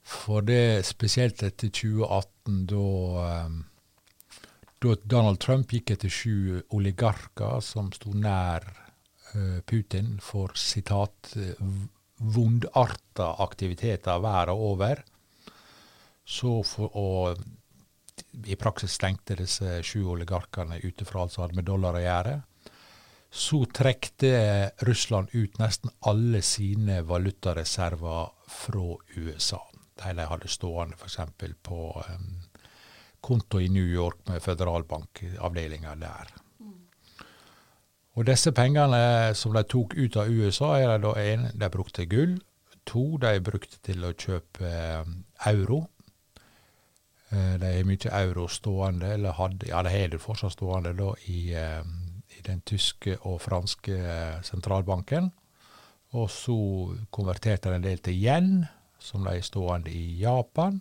For 0.06 0.46
det 0.46 0.86
spesielt 0.86 1.42
etter 1.42 1.72
2018, 1.74 2.60
da, 2.70 2.86
eh, 3.26 4.46
da 4.86 4.96
Donald 5.10 5.42
Trump 5.42 5.74
gikk 5.74 5.96
etter 5.96 6.14
sju 6.14 6.62
oligarker 6.70 7.64
som 7.66 7.90
sto 7.96 8.14
nær 8.14 8.68
uh, 9.34 9.58
Putin 9.66 10.20
for 10.22 10.54
sitat 10.54 11.34
vondarta 12.22 13.32
aktiviteter 13.42 14.22
verden 14.22 14.62
over. 14.70 15.02
Så 16.26 16.58
for 16.66 16.98
å 16.98 17.10
i 18.46 18.58
praksis 18.60 18.98
stengte 18.98 19.38
disse 19.38 19.80
sju 19.86 20.02
oligarkene 20.16 20.82
ute 20.84 21.06
fra 21.06 21.24
alt 21.24 21.36
som 21.36 21.46
hadde 21.46 21.60
med 21.60 21.68
dollar 21.70 21.96
å 21.96 22.04
gjøre. 22.04 22.36
Så 23.30 23.62
trekte 23.76 24.32
Russland 24.88 25.34
ut 25.34 25.58
nesten 25.60 25.92
alle 26.10 26.42
sine 26.46 27.02
valutareserver 27.06 28.32
fra 28.50 28.92
USA 29.16 29.62
de 29.96 30.14
de 30.14 30.26
hadde 30.28 30.52
stående 30.52 30.98
f.eks. 31.00 31.20
på 31.64 31.80
um, 32.10 32.26
konto 33.22 33.60
i 33.60 33.70
New 33.70 33.88
York 33.88 34.26
med 34.28 34.44
føderalbankavdelinga 34.44 35.96
der. 36.02 36.34
Og 38.16 38.28
disse 38.28 38.52
pengene 38.56 39.34
som 39.36 39.56
de 39.56 39.64
tok 39.68 39.96
ut 39.98 40.16
av 40.18 40.30
USA, 40.32 40.76
er 40.80 40.94
de 40.94 41.00
da 41.04 41.16
en, 41.20 41.50
de 41.52 41.70
brukte 41.72 42.06
gull. 42.08 42.38
To, 42.88 43.18
de 43.20 43.34
brukte 43.44 43.82
til 43.84 44.06
å 44.06 44.14
kjøpe 44.14 44.70
euro. 45.52 45.82
Uh, 47.32 47.56
de 47.62 47.72
har 47.78 47.88
mye 47.88 48.12
euro 48.22 48.48
stående, 48.52 49.14
eller 49.18 49.38
hadde, 49.38 49.70
ja, 49.72 49.82
de 49.84 49.94
har 49.94 50.12
det 50.14 50.22
fortsatt 50.22 50.54
stående 50.54 50.94
da 50.98 51.12
i, 51.32 51.40
um, 51.58 52.22
i 52.38 52.44
den 52.46 52.62
tyske 52.68 53.18
og 53.24 53.42
franske 53.42 53.98
sentralbanken. 54.46 55.32
Og 56.16 56.30
så 56.32 56.58
konverterte 57.12 57.72
de 57.72 57.80
en 57.80 57.86
del 57.86 58.02
til 58.04 58.20
yen 58.22 58.52
som 59.02 59.26
de 59.26 59.38
er 59.38 59.46
stående 59.46 59.92
i 59.94 60.20
Japan. 60.22 60.80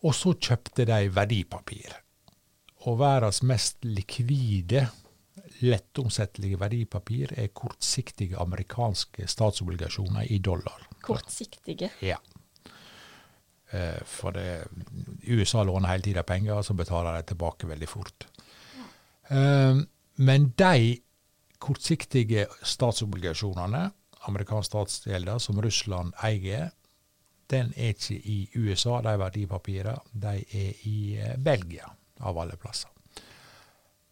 Og 0.00 0.16
så 0.16 0.32
kjøpte 0.34 0.86
de 0.88 1.10
verdipapir. 1.12 1.92
Og 2.88 2.96
verdens 3.02 3.42
mest 3.44 3.84
likvide, 3.84 4.86
lettomsettelige 5.60 6.60
verdipapir 6.60 7.34
er 7.36 7.52
kortsiktige 7.52 8.38
amerikanske 8.40 9.28
statsobligasjoner 9.28 10.32
i 10.32 10.38
dollar. 10.38 10.86
Kortsiktige? 11.04 11.90
Ja. 12.00 12.16
Eh, 13.70 14.00
for 14.06 14.34
det, 14.36 14.64
USA 15.26 15.62
låner 15.64 15.92
hele 15.92 16.06
tida 16.08 16.24
penger, 16.26 16.58
og 16.58 16.64
så 16.66 16.74
betaler 16.74 17.20
de 17.20 17.30
tilbake 17.30 17.70
veldig 17.70 17.88
fort. 17.88 18.26
Ja. 19.30 19.74
Men 20.20 20.50
de 20.58 20.98
kortsiktige 21.60 22.46
statsobligasjonene, 22.66 23.90
amerikansk 24.28 24.72
statsgjelder, 24.72 25.38
som 25.38 25.60
Russland 25.62 26.12
eier, 26.24 26.70
den 27.50 27.72
er 27.76 27.94
ikke 27.94 28.14
i 28.14 28.38
USA, 28.54 29.00
de 29.02 29.16
verdipapirene. 29.18 29.98
De 30.12 30.36
er 30.38 30.86
i 30.86 30.98
eh, 31.18 31.36
Belgia, 31.38 31.88
av 32.20 32.38
alle 32.38 32.56
plasser. 32.60 32.90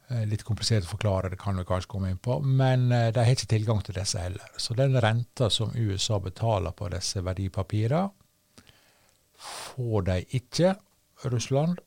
Eh, 0.08 0.24
litt 0.26 0.42
komplisert 0.46 0.88
å 0.88 0.94
forklare, 0.94 1.30
det 1.32 1.38
kan 1.40 1.58
vi 1.58 1.66
kanskje 1.68 1.92
komme 1.92 2.10
inn 2.12 2.22
på, 2.22 2.40
men 2.42 2.88
eh, 2.92 3.10
de 3.14 3.22
har 3.22 3.36
ikke 3.36 3.52
tilgang 3.52 3.82
til 3.84 3.98
disse 4.00 4.22
heller. 4.22 4.56
Så 4.56 4.74
den 4.78 4.96
renta 4.98 5.50
som 5.54 5.76
USA 5.76 6.18
betaler 6.24 6.74
på 6.74 6.90
disse 6.94 7.22
verdipapirene, 7.24 8.08
får 9.38 10.02
de 10.02 10.18
ikke 10.38 10.74
Russland. 11.24 11.78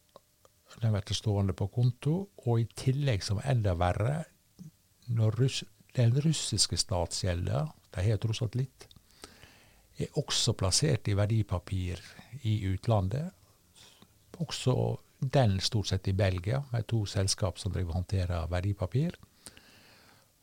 Den 0.82 0.96
blir 0.96 1.16
stående 1.16 1.54
på 1.54 1.68
konto. 1.68 2.30
Og 2.46 2.62
i 2.62 2.68
tillegg, 2.76 3.24
som 3.24 3.42
enda 3.44 3.76
verre, 3.80 4.24
når 5.12 5.38
russ, 5.40 5.64
den 5.96 6.16
russiske 6.24 6.78
statsgjelda, 6.80 7.66
de 7.92 8.08
har 8.08 8.20
tross 8.24 8.42
alt 8.42 8.56
litt, 8.56 8.88
er 10.00 10.18
også 10.18 10.56
plassert 10.58 11.10
i 11.12 11.16
verdipapir 11.18 12.00
i 12.48 12.62
utlandet. 12.72 13.34
Også 14.40 14.76
den 15.20 15.60
stort 15.60 15.92
sett 15.92 16.08
i 16.08 16.16
Belgia, 16.18 16.64
med 16.72 16.88
to 16.88 17.04
selskap 17.06 17.60
som 17.60 17.74
driver 17.74 18.00
håndterer 18.00 18.48
verdipapir. 18.50 19.18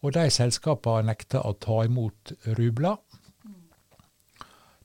Og 0.05 0.13
de 0.15 0.29
selskapene 0.31 1.09
nekter 1.11 1.43
å 1.43 1.57
ta 1.59 1.81
imot 1.89 2.33
rubler. 2.59 3.01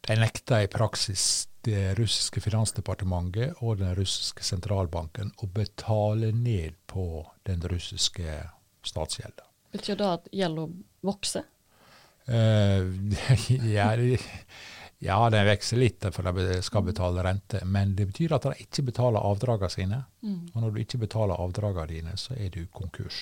De 0.08 0.16
nekter 0.20 0.66
i 0.66 0.68
praksis 0.68 1.48
det 1.64 1.94
russiske 1.96 2.42
finansdepartementet 2.44 3.62
og 3.64 3.78
den 3.80 3.94
russiske 3.96 4.44
sentralbanken 4.44 5.32
å 5.40 5.48
betale 5.48 6.34
ned 6.36 6.76
på 6.92 7.24
den 7.48 7.64
russiske 7.72 8.42
statsgjelda. 8.84 9.48
Betyr 9.72 9.96
det 10.02 10.10
at 10.10 10.28
gjelda 10.36 10.66
vokser? 11.08 11.46
Uh, 12.28 12.92
ja, 13.72 13.94
ja, 15.04 15.30
den 15.30 15.48
vokser 15.48 15.80
litt 15.80 16.04
for 16.16 16.28
de 16.36 16.60
skal 16.68 16.84
betale 16.88 17.24
rente, 17.24 17.64
men 17.64 17.96
det 17.96 18.10
betyr 18.12 18.36
at 18.36 18.50
de 18.50 18.68
ikke 18.68 18.86
betaler 18.92 19.24
avdragene 19.24 19.72
sine. 19.72 20.02
Mm. 20.20 20.52
Og 20.52 20.60
når 20.66 20.76
du 20.76 20.84
ikke 20.84 21.02
betaler 21.06 21.40
avdragene 21.40 21.88
dine, 21.96 22.18
så 22.20 22.36
er 22.36 22.52
du 22.52 22.66
konkurs. 22.76 23.22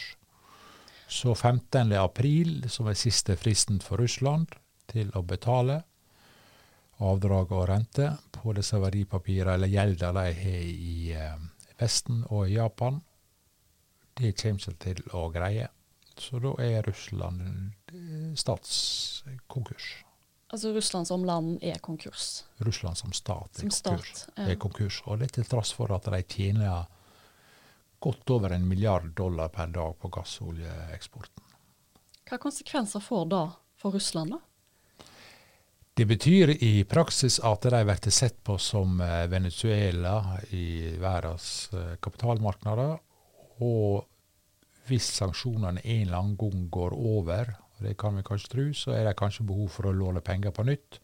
Så 1.11 1.35
15. 1.35 1.93
april, 1.99 2.63
som 2.73 2.89
er 2.89 2.97
siste 2.97 3.37
fristen 3.37 3.81
for 3.85 4.01
Russland 4.01 4.57
til 4.89 5.13
å 5.13 5.21
betale 5.21 5.83
avdrag 7.01 7.51
og 7.55 7.67
rente 7.69 8.11
på 8.35 8.53
disse 8.57 8.77
verdipapirene 8.81 9.57
eller 9.57 9.71
gjelda 9.71 10.11
de 10.17 10.25
har 10.41 10.67
i 10.69 10.95
uh, 11.17 11.47
Vesten 11.81 12.23
og 12.29 12.47
i 12.47 12.55
Japan, 12.55 13.01
det 14.19 14.35
kommer 14.37 14.61
ikke 14.61 14.83
til 14.85 15.03
å 15.17 15.27
greie. 15.33 15.67
Så 16.19 16.39
da 16.43 16.51
er 16.61 16.83
Russland 16.85 17.41
statskonkurs. 18.37 19.91
Altså 20.51 20.73
Russland 20.75 21.07
som 21.07 21.23
land 21.25 21.63
er 21.63 21.79
konkurs? 21.79 22.43
Russland 22.59 22.99
som 22.99 23.13
stat 23.15 23.63
er, 23.63 23.69
som 23.69 23.71
konkurs. 23.71 24.11
Stat, 24.11 24.33
ja. 24.35 24.49
er 24.51 24.59
konkurs. 24.59 24.99
Og 25.07 25.21
det 25.21 25.31
til 25.37 25.47
tross 25.47 25.71
for 25.73 25.93
at 25.95 26.09
de 26.11 26.19
tjener 26.27 26.83
godt 28.03 28.33
over 28.35 28.51
en 28.51 28.67
milliard 28.67 29.07
dollar 29.15 29.49
per 29.53 29.71
dag 29.71 29.95
på 30.01 30.11
gassoljeeksporten. 30.11 31.47
Hva 32.27 32.39
konsekvenser 32.41 33.03
får 33.03 33.25
da 33.31 33.41
for 33.79 33.95
Russland, 33.95 34.35
da? 34.35 34.41
Det 36.01 36.07
betyr 36.09 36.49
i 36.65 36.81
praksis 36.89 37.35
at 37.45 37.67
de 37.69 37.79
blir 37.85 38.09
sett 38.09 38.39
på 38.41 38.55
som 38.57 38.95
eh, 39.05 39.27
Venezuela 39.29 40.39
i 40.49 40.95
verdens 40.97 41.69
eh, 41.77 41.91
kapitalmarkeder, 42.01 42.95
og 43.61 44.07
hvis 44.87 45.11
sanksjonene 45.19 45.83
en 45.83 46.01
eller 46.07 46.17
annen 46.17 46.39
gang 46.41 46.63
går 46.73 46.95
over, 46.97 47.53
og 47.53 47.85
det 47.85 47.93
kan 48.01 48.17
vi 48.17 48.25
kanskje 48.25 48.49
tro, 48.55 48.65
så 48.73 48.95
er 48.97 49.05
det 49.05 49.13
kanskje 49.19 49.45
behov 49.51 49.69
for 49.75 49.91
å 49.91 49.93
låne 49.93 50.25
penger 50.25 50.57
på 50.57 50.65
nytt. 50.71 50.97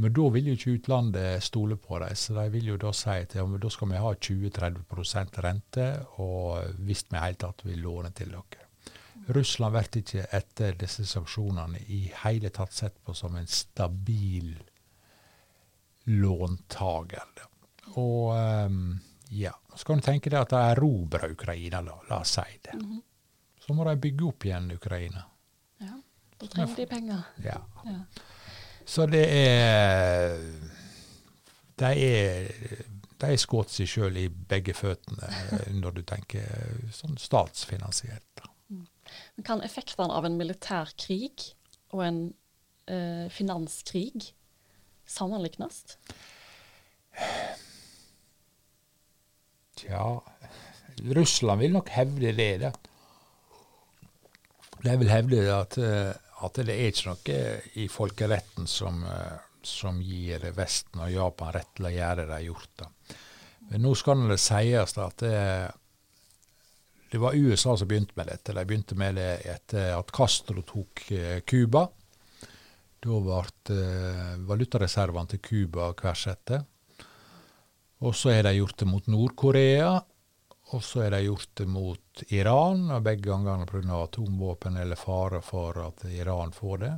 Men 0.00 0.16
da 0.16 0.30
vil 0.32 0.48
jo 0.48 0.56
ikke 0.56 0.78
utlandet 0.78 1.44
stole 1.44 1.76
på 1.76 2.00
dem, 2.00 2.16
så 2.16 2.38
de 2.38 2.46
vil 2.56 2.72
jo 2.72 2.80
da 2.86 2.94
si 2.96 3.18
at 3.20 3.36
ja, 3.36 3.44
da 3.44 3.74
skal 3.76 3.92
vi 3.92 4.04
ha 4.06 4.14
20-30 4.30 5.42
rente, 5.44 5.90
og 6.24 6.80
hvis 6.88 7.04
vi 7.10 7.20
i 7.20 7.26
hele 7.26 7.44
tatt 7.44 7.68
vil 7.68 7.84
låne 7.84 8.16
til 8.16 8.32
dere. 8.32 8.65
Russland 9.26 9.74
blir 9.74 10.00
ikke 10.02 10.26
etter 10.36 10.76
disse 10.78 11.06
sanksjonene 11.06 11.80
i 11.90 12.04
hele 12.22 12.50
tatt 12.54 12.72
sett 12.72 13.00
på 13.04 13.14
som 13.14 13.34
en 13.36 13.48
stabil 13.50 14.52
låntaker. 16.06 17.42
Og 17.98 18.34
um, 18.36 19.00
ja, 19.28 19.52
så 19.74 19.86
kan 19.86 19.98
du 19.98 20.06
tenke 20.06 20.30
deg 20.30 20.44
at 20.44 20.54
de 20.54 20.62
erobrer 20.70 21.34
Ukraina, 21.34 21.82
la, 21.82 21.98
la 22.10 22.20
oss 22.22 22.36
si 22.38 22.58
det. 22.62 22.74
Mm 22.74 22.92
-hmm. 22.92 23.02
Så 23.66 23.74
må 23.74 23.84
de 23.84 23.96
bygge 23.96 24.24
opp 24.24 24.44
igjen 24.44 24.70
Ukraina. 24.72 25.24
Ja, 25.78 26.00
da 26.38 26.46
trenger 26.46 26.76
de 26.76 26.86
penger. 26.86 27.22
Ja. 27.44 27.60
ja. 27.84 28.00
Så 28.84 29.06
det 29.06 29.26
er 29.48 30.38
De 31.78 31.84
er, 31.84 32.52
de 33.18 33.26
er 33.26 33.36
skutt 33.36 33.70
seg 33.70 33.88
sjøl 33.88 34.16
i 34.16 34.28
begge 34.28 34.74
føttene 34.74 35.28
når 35.70 35.90
du 35.90 36.02
tenker 36.02 36.46
sånn 36.92 37.18
statsfinansiert. 37.18 38.40
Mm. 38.40 38.55
Men 39.36 39.46
kan 39.46 39.62
effektene 39.64 40.12
av 40.12 40.26
en 40.28 40.38
militær 40.38 40.92
krig 40.98 41.52
og 41.94 42.02
en 42.06 42.20
eh, 42.90 43.26
finanskrig 43.32 44.32
sammenlignes? 45.06 45.96
Tja, 49.76 50.04
Russland 51.16 51.60
vil 51.60 51.74
nok 51.76 51.90
hevde 51.94 52.32
det. 52.36 52.52
da. 52.64 52.72
De 54.84 54.94
vil 55.00 55.10
hevde 55.10 55.42
at, 55.52 55.78
eh, 55.78 56.12
at 56.44 56.60
det 56.62 56.74
er 56.74 56.92
ikke 56.92 57.12
noe 57.12 57.40
i 57.80 57.88
folkeretten 57.92 58.68
som, 58.70 59.04
eh, 59.04 59.38
som 59.62 60.00
gir 60.02 60.44
Vesten 60.56 61.02
og 61.02 61.12
Japan 61.12 61.52
rett 61.56 61.74
til 61.76 61.88
å 61.90 61.94
gjøre 61.94 62.22
det 62.22 62.28
de 62.28 62.38
har 62.38 62.46
gjort. 62.50 62.70
da. 62.76 62.90
Men 63.70 63.82
nå 63.82 63.94
skal 63.98 64.28
det 64.30 64.38
sies 64.38 64.98
at 64.98 65.16
det, 65.24 65.72
det 67.10 67.18
var 67.22 67.34
USA 67.34 67.76
som 67.76 67.88
begynte 67.88 68.16
med 68.16 68.26
dette. 68.26 68.52
De 68.52 68.64
begynte 68.64 68.98
med 68.98 69.14
det 69.18 69.30
etter 69.46 69.92
at 69.94 70.10
Castro 70.14 70.62
tok 70.66 71.04
eh, 71.14 71.40
Cuba. 71.46 71.86
Da 73.06 73.20
ble 73.22 73.76
valutareservene 74.48 75.30
til 75.34 75.42
Cuba 75.44 75.92
kversette. 75.94 76.64
Og 78.04 78.16
så 78.16 78.34
har 78.34 78.42
de 78.44 78.56
gjort 78.58 78.78
det 78.82 78.88
mot 78.90 79.06
Nord-Korea, 79.08 79.92
og 80.74 80.82
så 80.84 81.04
har 81.04 81.14
de 81.14 81.22
gjort 81.28 81.52
det 81.56 81.66
mot 81.70 82.22
Iran, 82.34 82.90
og 82.90 83.04
begge 83.06 83.30
gangene 83.30 83.68
pga. 83.70 84.02
atomvåpen 84.02 84.76
eller 84.76 84.98
fare 85.00 85.40
for 85.40 85.78
at 85.86 86.04
Iran 86.10 86.52
får 86.52 86.78
det. 86.82 86.94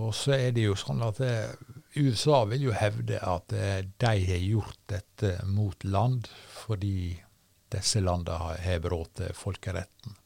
Og 0.00 0.14
så 0.14 0.32
er 0.38 0.54
det 0.54 0.64
jo 0.64 0.78
sånn 0.78 1.02
at 1.06 1.20
det, 1.22 1.34
USA 1.94 2.44
vil 2.50 2.70
jo 2.70 2.72
hevde 2.74 3.20
at 3.20 3.52
de 3.52 4.14
har 4.30 4.40
gjort 4.42 4.80
dette 4.90 5.36
mot 5.46 5.84
land 5.84 6.26
fordi 6.64 7.12
disse 7.74 8.00
landene 8.02 8.38
har, 8.40 8.60
har 8.64 8.80
brutt 8.84 9.20
folkeretten. 9.36 10.16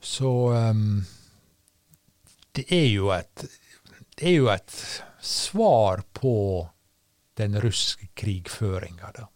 Så 0.00 0.30
um, 0.52 1.02
det 2.56 2.66
er 2.72 2.86
jo 2.88 3.10
et 3.14 3.48
det 4.20 4.28
er 4.28 4.34
jo 4.36 4.48
et 4.52 4.72
svar 5.24 6.02
på 6.12 6.68
den 7.40 7.56
russiske 7.62 8.10
krigføringa, 8.20 9.12
da. 9.16 9.28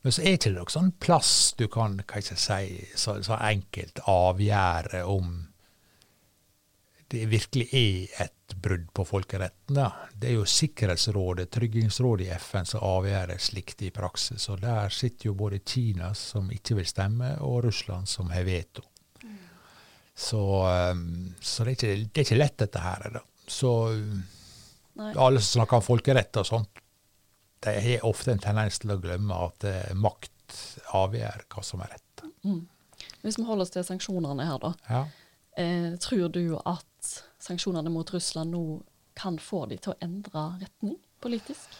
Men 0.00 0.14
så 0.14 0.22
er 0.22 0.36
det 0.36 0.38
ikke 0.38 0.52
noen 0.54 0.72
sånn 0.72 0.92
plass 1.02 1.32
du 1.58 1.66
kan 1.68 1.98
hva 1.98 2.22
jeg 2.22 2.38
si, 2.40 2.86
så, 2.96 3.18
så 3.26 3.36
enkelt 3.36 4.00
avgjøre 4.08 5.02
om 5.12 5.34
det 7.12 7.26
virkelig 7.28 7.66
er 7.74 8.24
et 8.24 8.35
brudd 8.54 8.92
på 8.94 9.04
folkeretten. 9.04 9.74
Da. 9.78 9.90
Det 10.14 10.30
er 10.30 10.36
jo 10.38 10.44
Sikkerhetsrådet, 10.48 11.48
Tryggingsrådet 11.50 12.26
i 12.26 12.30
FN, 12.38 12.68
som 12.68 12.84
avgjør 12.86 13.34
slikt 13.42 13.82
i 13.82 13.90
praksis. 13.94 14.48
Og 14.52 14.60
der 14.62 14.92
sitter 14.94 15.30
jo 15.30 15.34
både 15.38 15.62
Kina, 15.66 16.12
som 16.14 16.50
ikke 16.54 16.78
vil 16.80 16.86
stemme, 16.88 17.34
og 17.42 17.64
Russland, 17.66 18.08
som 18.10 18.30
har 18.30 18.46
veto. 18.46 18.84
Så, 20.16 20.40
um, 20.92 21.34
så 21.40 21.64
det, 21.64 21.70
er 21.70 21.76
ikke, 21.76 21.88
det, 21.96 22.20
er 22.20 22.24
ikke, 22.24 22.38
lett, 22.40 22.58
dette 22.62 22.80
her. 22.80 23.02
Da. 23.18 23.20
Så 23.46 23.72
Nei. 24.96 25.10
alle 25.12 25.42
som 25.42 25.60
snakker 25.60 25.80
om 25.80 25.84
folkerett 25.84 26.40
og 26.40 26.48
sånt, 26.48 26.80
de 27.66 27.74
har 27.82 28.06
ofte 28.08 28.32
en 28.32 28.40
tendens 28.40 28.80
til 28.80 28.94
å 28.94 29.00
glemme 29.00 29.36
at 29.48 29.64
eh, 29.68 29.92
makt 29.96 30.56
avgjør 30.96 31.44
hva 31.52 31.62
som 31.64 31.82
er 31.84 31.92
rett. 31.96 32.24
Mm. 32.46 32.62
Hvis 33.24 33.38
vi 33.40 33.44
holder 33.44 33.66
oss 33.66 33.74
til 33.74 33.84
sanksjonene 33.84 34.46
her, 34.48 34.60
da. 34.62 34.72
Ja. 34.88 35.02
Eh, 35.56 35.96
tror 36.00 36.28
du 36.32 36.56
at 36.64 36.95
sanksjonene 37.42 37.92
mot 37.92 38.10
Russland 38.14 38.54
nå 38.54 38.64
kan 39.16 39.38
få 39.40 39.64
de 39.70 39.78
til 39.80 39.94
å 39.94 40.00
endre 40.04 40.44
retning 40.60 40.98
politisk? 41.22 41.78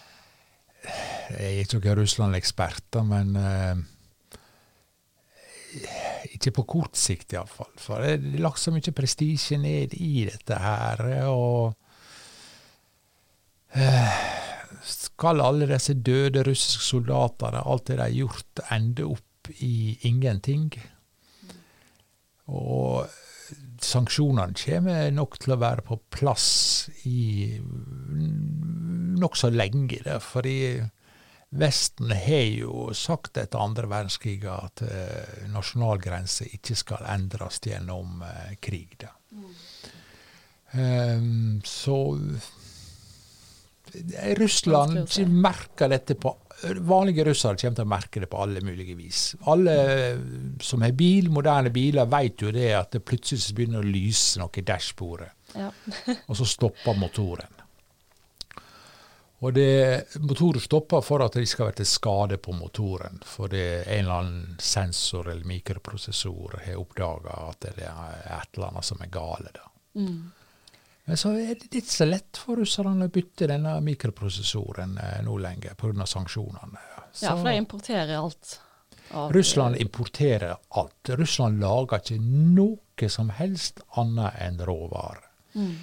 Jeg 0.87 1.43
er 1.43 1.63
ikke 1.65 1.81
noen 1.81 1.99
Russland-ekspert, 2.01 2.99
men 3.09 3.35
eh, 3.41 3.77
ikke 6.37 6.55
på 6.61 6.67
kort 6.77 6.99
sikt 6.99 7.35
iallfall. 7.35 7.73
For 7.81 8.03
det 8.03 8.15
er 8.15 8.45
lagt 8.45 8.63
så 8.63 8.73
mye 8.75 8.95
prestisje 8.97 9.59
ned 9.61 9.97
i 9.99 10.27
dette 10.29 10.61
her. 10.63 11.03
og 11.33 11.75
eh, 13.75 14.19
skal 14.87 15.43
alle 15.43 15.69
disse 15.71 15.95
døde 15.95 16.45
russiske 16.47 16.85
soldatene, 16.87 17.65
alt 17.65 17.89
det 17.89 17.99
de 17.99 18.05
har 18.05 18.15
gjort, 18.15 18.65
ende 18.71 19.09
opp 19.11 19.51
i 19.63 19.99
ingenting? 20.09 20.71
Og 22.47 23.07
sanksjonene 23.83 24.57
kommer 24.59 25.11
nok 25.15 25.39
til 25.43 25.55
å 25.55 25.61
være 25.61 25.85
på 25.87 25.99
plass 26.13 26.49
i 27.09 27.57
nokså 29.17 29.51
lenge. 29.55 30.03
Der, 30.05 30.21
fordi 30.23 30.59
Vesten 31.57 32.11
har 32.11 32.49
jo 32.51 32.89
sagt 32.97 33.39
etter 33.39 33.63
andre 33.63 33.89
verdenskrig 33.89 34.43
at 34.51 34.83
uh, 34.83 35.47
nasjonalgrenser 35.55 36.51
ikke 36.59 36.77
skal 36.77 37.07
endres 37.15 37.61
gjennom 37.65 38.25
uh, 38.27 38.51
krig. 38.61 39.07
Mm. 39.31 39.47
Um, 40.77 41.61
så 41.65 41.97
Russland 44.39 45.07
merker 45.29 45.89
dette 45.93 46.19
på 46.21 46.35
Vanlige 46.89 47.27
russere 47.27 47.59
kommer 47.61 47.77
til 47.77 47.85
å 47.85 47.91
merke 47.91 48.21
det 48.23 48.31
på 48.33 48.39
alle 48.41 48.63
mulige 48.65 48.95
vis. 48.97 49.35
Alle 49.53 49.75
som 50.65 50.81
har 50.81 50.95
bil, 50.97 51.29
moderne 51.29 51.69
biler, 51.69 52.09
vet 52.09 52.41
jo 52.41 52.53
det 52.55 52.71
at 52.79 52.97
det 52.97 53.03
plutselig 53.05 53.53
begynner 53.53 53.85
å 53.85 53.91
lyse 53.91 54.41
noe 54.41 54.57
i 54.57 54.65
dashbordet. 54.65 55.29
Ja. 55.53 55.69
og 56.29 56.39
så 56.39 56.49
stopper 56.49 56.97
motoren. 56.97 57.61
Og 59.45 59.53
det, 59.53 60.17
Motoren 60.25 60.65
stopper 60.65 61.03
for 61.05 61.21
at 61.27 61.37
de 61.37 61.45
skal 61.47 61.69
være 61.69 61.83
til 61.83 61.91
skade 61.91 62.39
på 62.41 62.55
motoren. 62.57 63.21
For 63.21 63.53
det 63.53 63.65
er 63.67 63.91
en 63.99 64.07
eller 64.07 64.23
annen 64.23 64.57
sensor 64.63 65.29
eller 65.29 65.45
mikroprosessor 65.45 66.57
har 66.65 66.81
oppdaga 66.81 67.37
at 67.51 67.69
det 67.69 67.85
er 67.85 68.25
et 68.39 68.57
eller 68.57 68.71
annet 68.71 68.89
som 68.89 69.05
er 69.05 69.13
gale. 69.13 69.53
da. 69.53 69.69
Mm. 70.01 70.33
Men 71.07 71.19
så 71.21 71.31
er 71.39 71.55
det 71.55 71.71
ikke 71.71 71.93
så 71.93 72.07
lett 72.09 72.39
for 72.43 72.59
russerne 72.59 73.07
å 73.07 73.13
bytte 73.13 73.47
denne 73.47 73.77
mikroprosessoren 73.87 74.97
eh, 74.99 75.19
nå 75.23 75.37
lenger 75.39 75.77
pga. 75.79 76.07
sanksjonene. 76.07 76.81
Så, 77.13 77.29
ja, 77.29 77.35
for 77.37 77.47
de 77.47 77.61
importerer 77.61 78.17
alt. 78.19 78.57
Av, 79.15 79.33
Russland 79.33 79.77
importerer 79.77 80.57
alt. 80.69 81.13
Russland 81.15 81.61
lager 81.63 82.03
ikke 82.03 82.19
noe 82.19 83.11
som 83.13 83.31
helst 83.31 83.85
annet 84.01 84.35
enn 84.43 84.59
råvarer. 84.67 85.23
Mm. 85.55 85.77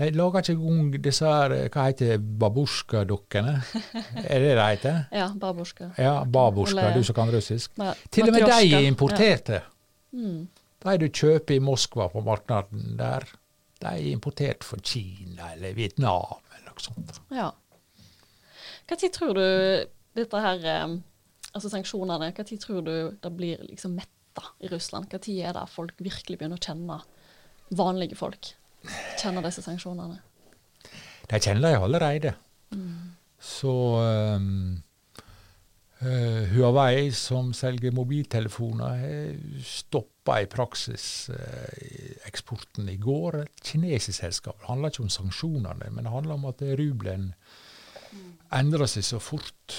De 0.00 0.10
lager 0.14 0.44
ikke 0.44 0.54
engang 0.54 1.02
disse 1.08 1.26
her, 1.26 1.56
hva 1.72 1.88
heter 1.88 2.20
babusjka-dukkene? 2.20 3.56
er 4.34 4.44
det 4.44 4.54
det 4.60 4.68
heter? 4.68 5.02
ja, 5.22 5.26
babusjka. 5.40 5.90
Ja, 5.98 6.14
babusjka, 6.24 6.92
du 6.96 7.02
som 7.04 7.16
kan 7.16 7.32
russisk. 7.32 7.72
Nei, 7.80 7.94
Til 8.12 8.28
og 8.28 8.36
med 8.36 8.46
de 8.48 8.76
er 8.76 8.88
importerte. 8.88 9.64
Ja. 9.64 10.20
Mm. 10.20 10.48
De 10.80 10.96
du 11.00 11.08
kjøper 11.08 11.56
i 11.58 11.60
Moskva 11.64 12.06
på 12.12 12.22
markedet 12.24 12.84
der, 12.96 13.26
de 13.80 13.90
er 13.90 14.10
importert 14.10 14.64
fra 14.66 14.78
Kina 14.84 15.52
eller 15.54 15.76
Vietnam 15.76 16.40
eller 16.54 16.68
noe 16.68 16.84
sånt. 16.84 17.20
Ja. 17.34 17.50
Hva 18.88 18.98
tid 18.98 19.14
tror 19.14 19.36
du 19.38 19.44
dette 20.18 20.42
her, 20.42 20.64
eh, 20.66 20.96
altså 21.54 21.72
sanksjonene, 21.72 22.32
hva 22.36 22.46
tid 22.46 22.62
tror 22.62 22.82
du 22.86 22.94
det 23.22 23.32
blir 23.36 23.62
liksom 23.68 23.96
metta 23.98 24.44
i 24.60 24.70
Russland? 24.72 25.08
Hva 25.10 25.20
tid 25.22 25.44
er 25.46 25.56
det 25.56 25.68
folk 25.72 25.96
virkelig 26.02 26.40
begynner 26.40 26.60
å 26.60 26.66
kjenne 26.66 27.00
vanlige 27.78 28.18
folk? 28.18 28.52
Kjenner 29.20 29.44
disse 29.46 29.64
sanksjonene? 29.64 30.20
De 31.30 31.38
kjenner 31.38 31.70
de 31.70 31.80
allerede. 31.80 32.36
Mm. 32.74 33.16
Så 33.40 33.72
um, 34.00 34.80
Uh, 36.00 36.48
Huawei, 36.48 37.10
som 37.12 37.50
selger 37.52 37.92
mobiltelefoner, 37.92 38.94
har 39.02 39.34
stoppa 40.30 40.42
i 40.42 40.46
praksis 40.46 41.30
uh, 41.30 42.26
eksporten 42.26 42.88
i 42.88 42.96
går. 42.96 43.42
Et 43.42 43.62
kinesisk 43.64 44.20
selskap. 44.20 44.58
Det 44.60 44.68
handler 44.68 44.90
ikke 44.90 45.02
om 45.02 45.10
sanksjonene, 45.10 45.90
men 45.90 46.04
det 46.04 46.12
handler 46.12 46.34
om 46.34 46.44
at 46.46 46.62
rubelen 46.62 47.34
endrer 48.52 48.86
seg 48.86 49.04
så 49.04 49.18
fort. 49.18 49.74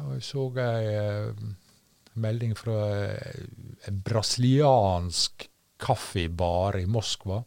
Og 0.00 0.16
jeg 0.16 0.24
så 0.24 0.46
ei 0.56 0.96
uh, 0.96 1.34
melding 2.20 2.56
fra 2.56 3.06
en 3.86 4.00
brasiliansk 4.04 5.48
kaffebar 5.80 6.76
i 6.80 6.86
Moskva 6.86 7.42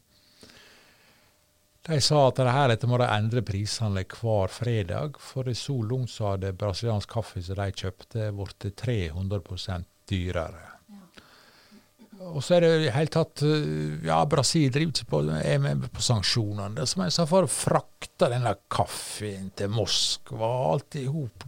de 1.84 1.98
sa 2.00 2.30
at 2.30 2.38
det 2.40 2.52
her 2.56 2.72
etter 2.72 2.88
må 2.88 2.96
de 2.96 3.10
endre 3.12 3.42
prisene 3.44 4.06
hver 4.08 4.48
fredag, 4.48 5.18
for 5.20 5.50
så 5.52 5.76
langt 5.84 6.14
så 6.14 6.30
hadde 6.30 6.54
brasiliansk 6.56 7.12
kaffe 7.12 7.44
som 7.44 7.60
de 7.60 7.66
kjøpte, 7.76 8.30
blitt 8.32 8.70
300% 8.80 9.90
dyrere. 10.08 10.73
Og 12.32 12.44
så 12.44 12.56
er 12.56 12.64
det 12.64 12.72
i 12.86 12.92
hele 12.94 13.12
tatt 13.12 13.44
Ja, 14.06 14.22
Brasil 14.30 14.72
driver 14.72 14.94
ikke 14.94 15.10
på, 15.12 15.22
er 15.36 15.60
med 15.62 15.88
på 15.94 16.04
sanksjonene. 16.04 16.86
Som 16.90 17.04
jeg 17.06 17.16
sa, 17.16 17.26
for 17.30 17.48
å 17.48 17.52
frakte 17.52 18.30
denne 18.32 18.56
kaffen 18.72 19.52
til 19.58 19.74
Moskva, 19.74 20.52
alt 20.74 20.98
i 21.00 21.06
hop 21.12 21.46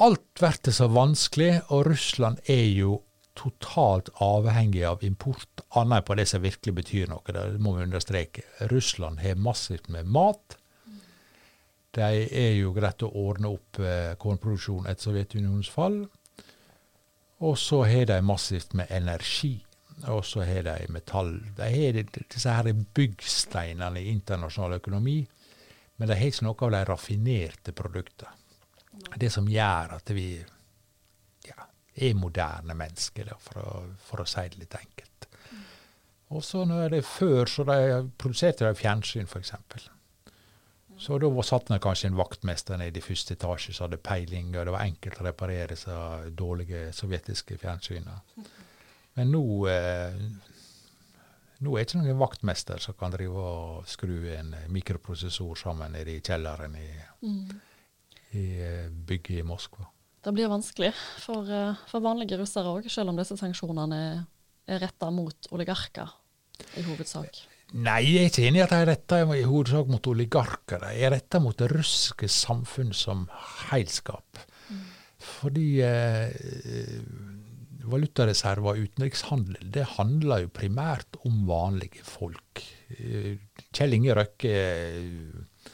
Alt 0.00 0.40
blir 0.40 0.72
så 0.72 0.88
vanskelig, 0.88 1.52
og 1.68 1.86
Russland 1.90 2.40
er 2.48 2.66
jo 2.72 3.00
totalt 3.40 4.10
avhengig 4.20 4.82
av 4.84 5.04
import, 5.04 5.62
annet 5.76 6.04
på 6.04 6.16
det 6.18 6.26
som 6.28 6.42
virkelig 6.42 6.74
betyr 6.80 7.10
noe. 7.10 7.34
Det 7.34 7.60
må 7.62 7.76
vi 7.76 7.84
understreke. 7.86 8.44
Russland 8.72 9.20
har 9.20 9.40
massivt 9.40 9.88
med 9.92 10.08
mat. 10.08 10.56
De 11.96 12.06
er 12.06 12.54
jo 12.54 12.72
greit 12.74 13.02
å 13.02 13.10
ordne 13.18 13.50
opp 13.50 13.80
eh, 13.82 14.14
kornproduksjon 14.20 14.86
etter 14.86 15.08
Sovjetunionens 15.08 15.70
fall. 15.72 16.04
Og 17.40 17.58
så 17.58 17.82
har 17.88 18.06
de 18.10 18.20
massivt 18.22 18.74
med 18.76 18.90
energi. 18.92 19.54
Og 20.08 20.24
så 20.24 20.44
har 20.44 20.64
de 20.64 20.92
metall. 20.92 21.34
De 21.56 21.68
har 21.68 21.98
disse 22.02 22.52
her 22.52 22.72
byggsteinene 22.94 24.00
i 24.00 24.12
internasjonal 24.12 24.78
økonomi, 24.78 25.18
men 25.96 26.08
de 26.08 26.16
har 26.16 26.32
ikke 26.32 26.46
noe 26.46 26.66
av 26.66 26.72
de 26.72 26.84
raffinerte 26.88 27.74
produktene. 27.76 28.36
Det 29.16 29.30
som 29.32 29.48
gjør 29.48 29.94
at 29.96 30.10
vi 30.12 30.26
er 32.00 32.16
moderne 32.16 32.74
mennesker, 32.76 33.28
da, 33.28 33.36
for, 33.40 33.60
å, 33.60 33.82
for 34.00 34.22
å 34.22 34.28
si 34.28 34.44
det 34.48 34.62
litt 34.62 34.76
enkelt. 34.78 35.28
Og 36.30 36.44
så 36.46 36.64
når 36.64 36.94
det 36.94 37.04
Før 37.04 37.50
så 37.50 37.64
de 37.66 38.04
produserte 38.18 38.64
de 38.64 38.78
fjernsyn, 38.78 39.26
f.eks. 39.26 39.90
Så 41.00 41.16
da 41.18 41.30
var 41.32 41.46
satt 41.48 41.70
det 41.70 41.80
kanskje 41.80 42.10
en 42.10 42.18
vaktmester 42.18 42.76
nede 42.76 43.00
i 43.00 43.04
første 43.04 43.32
etasje 43.32 43.72
som 43.72 43.86
hadde 43.86 44.02
peiling, 44.04 44.50
og 44.52 44.66
det 44.68 44.74
var 44.74 44.84
enkelt 44.84 45.20
å 45.22 45.24
reparere 45.24 45.70
disse 45.72 45.94
dårlige 46.36 46.90
sovjetiske 46.92 47.56
fjernsynene. 47.62 48.18
Men 49.16 49.32
nå, 49.32 49.44
eh, 49.72 50.18
nå 51.64 51.72
er 51.72 51.80
det 51.80 51.86
ikke 51.88 52.02
noen 52.02 52.20
vaktmester 52.20 52.82
som 52.84 52.98
kan 53.00 53.14
drive 53.14 53.46
og 53.52 53.88
skru 53.88 54.28
en 54.34 54.52
mikroprosessor 54.68 55.56
sammen 55.58 55.96
nede 55.96 56.18
i 56.18 56.20
kjelleren 56.20 56.76
i, 56.76 56.90
i 58.36 58.44
eh, 58.60 58.92
bygget 58.92 59.40
i 59.40 59.46
Moskva. 59.48 59.88
Det 60.20 60.34
blir 60.36 60.52
vanskelig 60.52 60.92
for, 61.24 61.48
eh, 61.48 61.80
for 61.88 62.04
vanlige 62.04 62.36
russere 62.36 62.76
òg, 62.76 62.90
selv 62.92 63.14
om 63.14 63.16
disse 63.16 63.40
sanksjonene 63.40 64.02
er 64.68 64.84
retta 64.84 65.08
mot 65.10 65.48
oligarker 65.56 66.12
i 66.76 66.84
hovedsak. 66.84 67.40
Nei, 67.70 68.00
jeg 68.02 68.24
er 68.24 68.30
ikke 68.32 68.46
enig 68.48 68.58
i 68.58 68.62
at 68.64 68.72
de 68.72 68.78
er 68.82 68.88
retta 68.88 69.18
i 69.22 69.44
hovedsak 69.46 69.90
mot 69.92 70.06
oligarker. 70.10 70.80
De 70.82 71.04
er 71.06 71.12
retta 71.14 71.38
mot 71.42 71.54
det 71.54 71.68
russiske 71.70 72.26
samfunn 72.32 72.90
som 72.96 73.28
heilskap. 73.70 74.40
Fordi 75.20 75.66
eh, 75.84 76.32
valutareserver 77.86 78.72
og 78.72 78.88
utenrikshandel 78.88 79.70
det 79.74 79.84
handler 79.96 80.46
jo 80.46 80.54
primært 80.56 81.20
om 81.28 81.44
vanlige 81.46 82.02
folk. 82.06 82.64
Eh, 82.96 83.36
Kjell 83.70 83.94
Inge 84.00 84.16
Røkke 84.18 84.54
eh, 84.56 85.68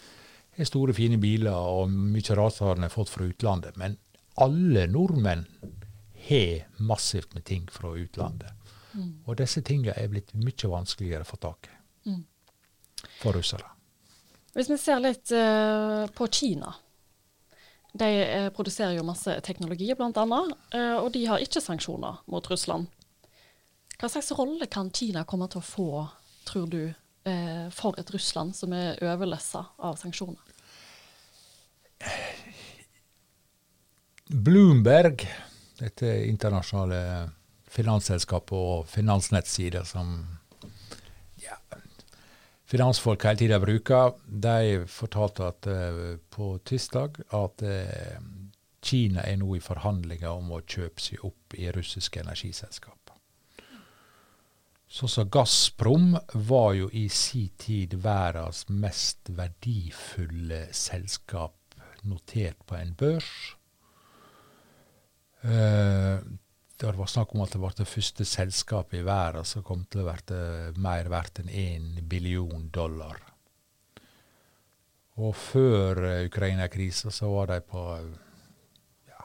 har 0.58 0.68
store, 0.68 0.96
fine 0.96 1.20
biler 1.22 1.56
og 1.56 1.88
mye 1.92 2.36
rart 2.36 2.60
har 2.60 2.76
han 2.76 2.92
fått 2.92 3.14
fra 3.14 3.24
utlandet. 3.24 3.78
Men 3.80 3.96
alle 4.42 4.84
nordmenn 4.90 5.46
har 6.28 6.66
massivt 6.76 7.32
med 7.32 7.46
ting 7.48 7.64
fra 7.72 7.94
utlandet. 7.96 8.52
Og 9.28 9.36
disse 9.40 9.60
tingene 9.64 9.96
er 9.96 10.12
blitt 10.12 10.32
mye 10.36 10.70
vanskeligere 10.72 11.24
å 11.24 11.28
få 11.28 11.40
tak 11.40 11.68
i 11.68 11.75
for 13.20 13.36
russere. 13.36 13.66
Hvis 14.56 14.70
vi 14.72 14.78
ser 14.80 15.00
litt 15.04 15.32
uh, 15.36 16.06
på 16.16 16.28
Kina. 16.32 16.72
De 17.96 18.06
uh, 18.08 18.48
produserer 18.56 18.96
jo 18.96 19.04
masse 19.04 19.34
teknologi, 19.44 19.90
blant 19.96 20.16
annet, 20.20 20.54
eh, 20.72 20.96
og 20.96 21.10
de 21.12 21.26
har 21.28 21.42
ikke 21.44 21.60
sanksjoner 21.64 22.22
mot 22.32 22.48
Russland. 22.50 22.88
Hva 23.96 24.08
slags 24.12 24.32
rolle 24.36 24.68
kan 24.68 24.90
Kina 24.92 25.24
komme 25.28 25.48
til 25.52 25.60
å 25.60 25.64
få, 25.64 25.90
tror 26.48 26.66
du, 26.72 26.82
uh, 27.28 27.66
for 27.72 27.96
et 28.00 28.12
Russland 28.12 28.56
som 28.56 28.72
er 28.76 29.00
overlessa 29.04 29.64
av 29.76 29.96
sanksjoner? 30.00 30.40
Bloomberg, 34.26 35.24
dette 35.80 36.12
internasjonale 36.26 37.00
finansselskapet 37.76 38.56
og 38.56 38.88
finansnettsider 38.88 39.84
som 39.88 40.16
finansfolk 42.66 43.24
hele 43.24 43.40
tida 43.40 43.60
bruker, 43.62 44.16
de 44.26 44.84
fortalte 44.90 45.46
at 45.46 45.68
uh, 45.70 46.16
på 46.30 46.56
tirsdag 46.66 47.20
at 47.36 47.66
uh, 47.66 48.18
Kina 48.86 49.24
er 49.26 49.40
nå 49.40 49.56
i 49.56 49.62
forhandlinger 49.62 50.30
om 50.30 50.52
å 50.54 50.62
kjøpe 50.62 51.02
seg 51.02 51.24
opp 51.26 51.56
i 51.58 51.66
russiske 51.74 52.22
energiselskaper. 52.22 53.16
Sånn 54.86 55.10
som 55.10 55.30
Gazprom 55.34 56.12
var 56.46 56.74
jo 56.78 56.86
i 56.94 57.08
sin 57.10 57.50
tid 57.58 57.96
verdens 58.04 58.62
mest 58.70 59.32
verdifulle 59.34 60.68
selskap 60.70 61.56
notert 62.06 62.60
på 62.70 62.76
en 62.78 62.94
børs. 62.94 63.32
Eh, 65.42 66.18
det 66.76 66.92
var 66.92 67.08
snakk 67.08 67.32
om 67.34 67.40
at 67.44 67.54
det 67.54 67.60
var 67.62 67.72
det 67.76 67.88
første 67.88 68.24
selskapet 68.28 69.00
i 69.00 69.06
verden 69.06 69.46
som 69.48 69.64
kom 69.64 69.86
til 69.88 70.02
å 70.04 70.10
være 70.10 70.40
mer 70.76 71.08
verdt 71.08 71.40
enn 71.40 71.48
én 71.48 71.88
billion 72.04 72.68
dollar. 72.72 73.22
Og 75.16 75.32
før 75.32 76.02
uh, 76.04 76.26
Ukraina-krisa 76.28 77.10
så 77.14 77.30
var 77.32 77.48
de 77.48 77.62
på 77.64 77.82
ja, 79.08 79.24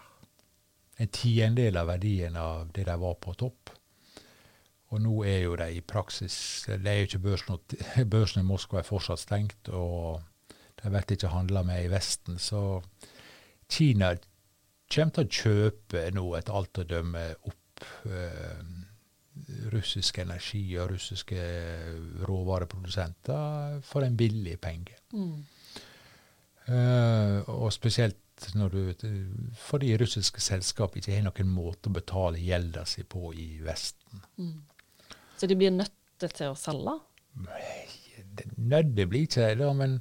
en 1.04 1.12
tiendedel 1.12 1.82
av 1.82 1.92
verdien 1.92 2.38
av 2.40 2.72
det 2.72 2.88
de 2.88 2.96
var 3.02 3.18
på 3.20 3.36
topp. 3.36 3.74
Og 4.92 5.04
nå 5.04 5.22
er 5.28 5.46
jo 5.46 5.56
de 5.56 5.70
i 5.72 5.84
praksis 5.88 6.66
Det 6.68 6.88
er 6.88 6.98
jo 7.00 7.08
ikke 7.08 7.24
børsen, 7.26 7.60
børsen 8.16 8.44
i 8.44 8.48
Moskva 8.48 8.80
er 8.80 8.88
fortsatt 8.88 9.24
stengt, 9.26 9.72
og 9.72 10.24
de 10.80 10.90
blir 10.90 11.16
ikke 11.16 11.36
handla 11.36 11.64
med 11.68 11.84
i 11.86 11.92
Vesten. 11.92 12.40
Så 12.40 12.82
Kina 13.72 14.16
kommer 14.92 15.16
til 15.16 15.26
å 15.26 15.36
kjøpe 15.42 16.06
nå 16.16 16.26
etter 16.38 16.58
alt 16.58 16.82
å 16.82 16.88
dømme 16.88 17.26
opp 17.50 17.86
eh, 18.10 18.64
russisk 19.72 20.20
energi 20.22 20.64
og 20.80 20.92
russiske 20.94 21.46
råvareprodusenter 22.28 23.80
for 23.88 24.06
en 24.06 24.18
billig 24.20 24.58
penge. 24.62 24.98
Mm. 25.16 25.40
Eh, 26.72 27.38
og 27.50 27.72
spesielt 27.74 28.18
du, 28.42 28.94
fordi 29.54 29.94
russiske 30.02 30.42
selskap 30.42 30.96
ikke 30.98 31.14
har 31.14 31.26
noen 31.26 31.50
måte 31.54 31.92
å 31.92 31.96
betale 31.96 32.42
gjelda 32.42 32.86
si 32.90 33.04
på 33.06 33.34
i 33.38 33.62
Vesten. 33.62 34.24
Mm. 34.42 34.62
Så 35.38 35.50
de 35.50 35.58
blir 35.58 35.74
nødt 35.74 35.94
til 36.22 36.50
å 36.50 36.58
selge? 36.58 36.98
Nødde 38.58 39.06
blir 39.10 39.28
ikke 39.28 39.54
det, 39.60 39.70
men 39.78 40.00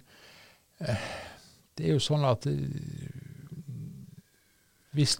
eh, 0.80 1.04
det 1.76 1.86
er 1.86 1.96
jo 1.96 2.02
sånn 2.02 2.24
at 2.28 2.48
eh, 2.48 3.19
hvis 4.96 5.18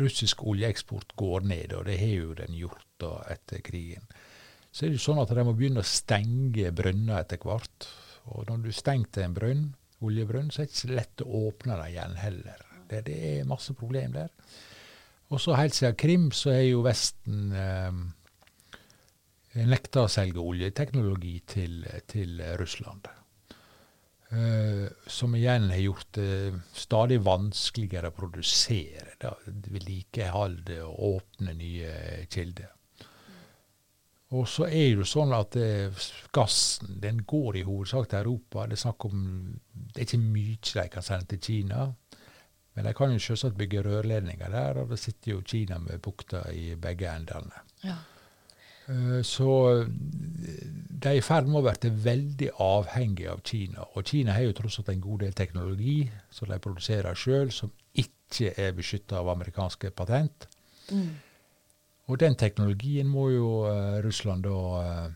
russisk 0.00 0.44
oljeeksport 0.46 1.14
går 1.18 1.46
ned, 1.50 1.74
og 1.76 1.86
det 1.88 1.98
har 2.00 2.14
jo 2.14 2.34
den 2.38 2.56
gjort 2.56 2.86
da 3.02 3.16
etter 3.32 3.62
krigen, 3.64 4.06
så 4.74 4.84
er 4.84 4.90
det 4.90 4.98
jo 4.98 5.06
sånn 5.06 5.22
at 5.22 5.32
de 5.34 5.46
må 5.46 5.54
begynne 5.54 5.82
å 5.84 5.86
stenge 5.86 6.72
brønner 6.74 7.20
etter 7.20 7.38
hvert. 7.42 7.88
Og 8.34 8.48
når 8.48 8.64
du 8.64 8.70
stengte 8.74 9.22
en 9.22 9.36
brønn, 9.36 9.66
oljebrønn, 10.04 10.50
så 10.50 10.62
er 10.62 10.66
det 10.66 10.72
ikke 10.72 10.80
så 10.80 10.94
lett 10.98 11.24
å 11.24 11.42
åpne 11.48 11.76
den 11.78 11.92
igjen 11.92 12.16
heller. 12.18 12.64
Det, 12.90 13.04
det 13.06 13.18
er 13.28 13.48
masse 13.48 13.74
problem 13.78 14.16
der. 14.16 14.32
Og 15.32 15.40
så 15.40 15.54
helt 15.56 15.76
siden 15.76 15.96
Krim 15.98 16.28
så 16.34 16.52
er 16.52 16.64
jo 16.66 16.82
Vesten 16.84 17.52
eh, 17.56 18.00
nekta 19.62 20.04
å 20.04 20.10
selge 20.10 20.42
oljeteknologi 20.42 21.36
til, 21.54 21.80
til 22.10 22.42
Russland. 22.60 23.08
Uh, 24.34 24.88
som 25.06 25.34
igjen 25.38 25.68
har 25.70 25.78
gjort 25.78 26.08
det 26.16 26.60
stadig 26.74 27.20
vanskeligere 27.22 28.10
å 28.10 28.16
produsere, 28.16 29.14
da, 29.22 29.34
vedlikeholde 29.46 30.80
og 30.82 31.02
åpne 31.08 31.54
nye 31.54 32.24
kilder. 32.32 32.72
Og 34.34 34.48
så 34.50 34.66
er 34.66 34.88
det 34.88 35.04
jo 35.04 35.06
sånn 35.06 35.34
at 35.36 35.54
uh, 35.60 36.06
gassen 36.34 36.96
den 37.04 37.20
går 37.22 37.60
i 37.60 37.66
hovedsak 37.68 38.08
til 38.10 38.24
Europa. 38.24 38.64
Det 38.66 38.78
er 38.78 38.82
snakk 38.82 39.06
om, 39.06 39.20
det 39.70 40.00
er 40.00 40.08
ikke 40.08 40.24
mye 40.24 40.56
de 40.72 40.88
kan 40.96 41.06
sende 41.06 41.30
til 41.30 41.44
Kina. 41.44 41.86
Men 42.74 42.88
de 42.88 42.94
kan 42.98 43.12
jo 43.14 43.22
selvsagt 43.22 43.58
bygge 43.60 43.84
rørledninger 43.86 44.50
der, 44.50 44.82
og 44.82 44.90
da 44.90 44.98
sitter 44.98 45.36
jo 45.36 45.44
Kina 45.46 45.78
med 45.78 46.02
bukta 46.02 46.42
i 46.50 46.72
begge 46.74 47.12
endene. 47.12 47.62
Ja. 47.86 48.00
Uh, 48.88 49.20
så 49.24 49.48
de 49.84 51.10
er 51.10 51.18
i 51.18 51.24
ferd 51.24 51.48
med 51.48 51.60
å 51.60 51.72
bli 51.72 51.92
veldig 52.04 52.50
avhengige 52.62 53.32
av 53.32 53.42
Kina. 53.46 53.86
Og 53.94 54.06
Kina 54.08 54.36
har 54.36 54.46
jo 54.46 54.56
tross 54.56 54.80
alt 54.80 54.92
en 54.92 55.04
god 55.04 55.24
del 55.26 55.36
teknologi 55.36 55.98
som 56.32 56.50
de 56.50 56.60
produserer 56.62 57.18
sjøl, 57.18 57.52
som 57.52 57.72
ikke 58.00 58.54
er 58.60 58.74
beskytta 58.76 59.20
av 59.20 59.32
amerikanske 59.34 59.92
patent. 59.96 60.48
Mm. 60.92 61.12
Og 62.12 62.20
den 62.20 62.36
teknologien 62.36 63.08
må 63.08 63.28
jo 63.32 63.50
uh, 63.64 64.00
Russland 64.04 64.44
da 64.44 65.10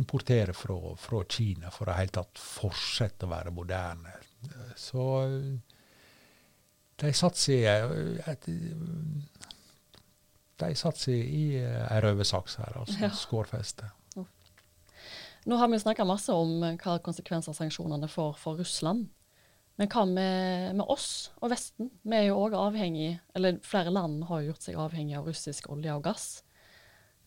importere 0.00 0.54
fra, 0.56 0.76
fra, 0.96 1.20
Kina 1.28 1.70
for 1.72 1.88
å 1.88 1.96
helt 1.96 2.14
tatt 2.16 2.40
fortsette 2.40 3.26
å 3.26 3.32
være 3.32 3.52
moderne. 3.52 4.14
Så 4.76 5.04
de 7.02 7.12
satser 7.16 7.66
de 10.62 10.78
satser 10.78 11.18
i 11.18 11.44
ei 11.60 11.98
røversaks 12.04 12.60
her, 12.62 12.78
altså. 12.84 13.00
Ja. 13.02 13.10
Skårfeste. 13.16 13.90
Nå 15.44 15.58
har 15.58 15.68
vi 15.68 15.80
snakka 15.82 16.06
masse 16.06 16.34
om 16.38 16.60
hva 16.62 17.00
konsekvenser 17.02 17.56
sanksjonene 17.56 18.06
får 18.10 18.36
for 18.38 18.60
Russland. 18.62 19.08
Men 19.80 19.88
hva 19.90 20.04
med, 20.06 20.76
med 20.78 20.86
oss 20.92 21.32
og 21.40 21.50
Vesten? 21.50 21.88
Vi 22.04 22.14
er 22.14 22.28
jo 22.28 22.38
òg 22.44 22.54
avhengig, 22.54 23.16
eller 23.34 23.58
flere 23.66 23.90
land 23.90 24.22
har 24.28 24.42
jo 24.42 24.52
gjort 24.52 24.66
seg 24.68 24.78
avhengig 24.78 25.16
av 25.18 25.26
russisk 25.26 25.70
olje 25.72 25.96
og 25.96 26.04
gass. 26.04 26.26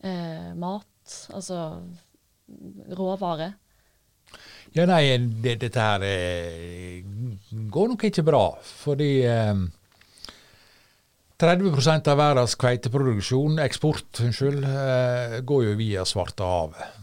Eh, 0.00 0.52
mat, 0.56 1.16
altså 1.34 1.60
råvare. 2.96 3.52
Ja, 4.76 4.86
nei, 4.88 5.16
det, 5.42 5.58
dette 5.62 5.82
her 5.82 6.04
eh, 6.06 7.02
går 7.72 7.92
nok 7.92 8.06
ikke 8.08 8.24
bra. 8.26 8.44
Fordi 8.84 9.10
eh, 9.28 9.52
30 11.36 12.08
av 12.08 12.16
verdens 12.16 12.54
kveiteproduksjon, 12.56 13.58
eksport, 13.60 14.22
unnskyld, 14.24 14.64
eh, 14.64 15.40
går 15.44 15.64
jo 15.66 15.74
via 15.76 16.04
Svartehavet. 16.08 17.02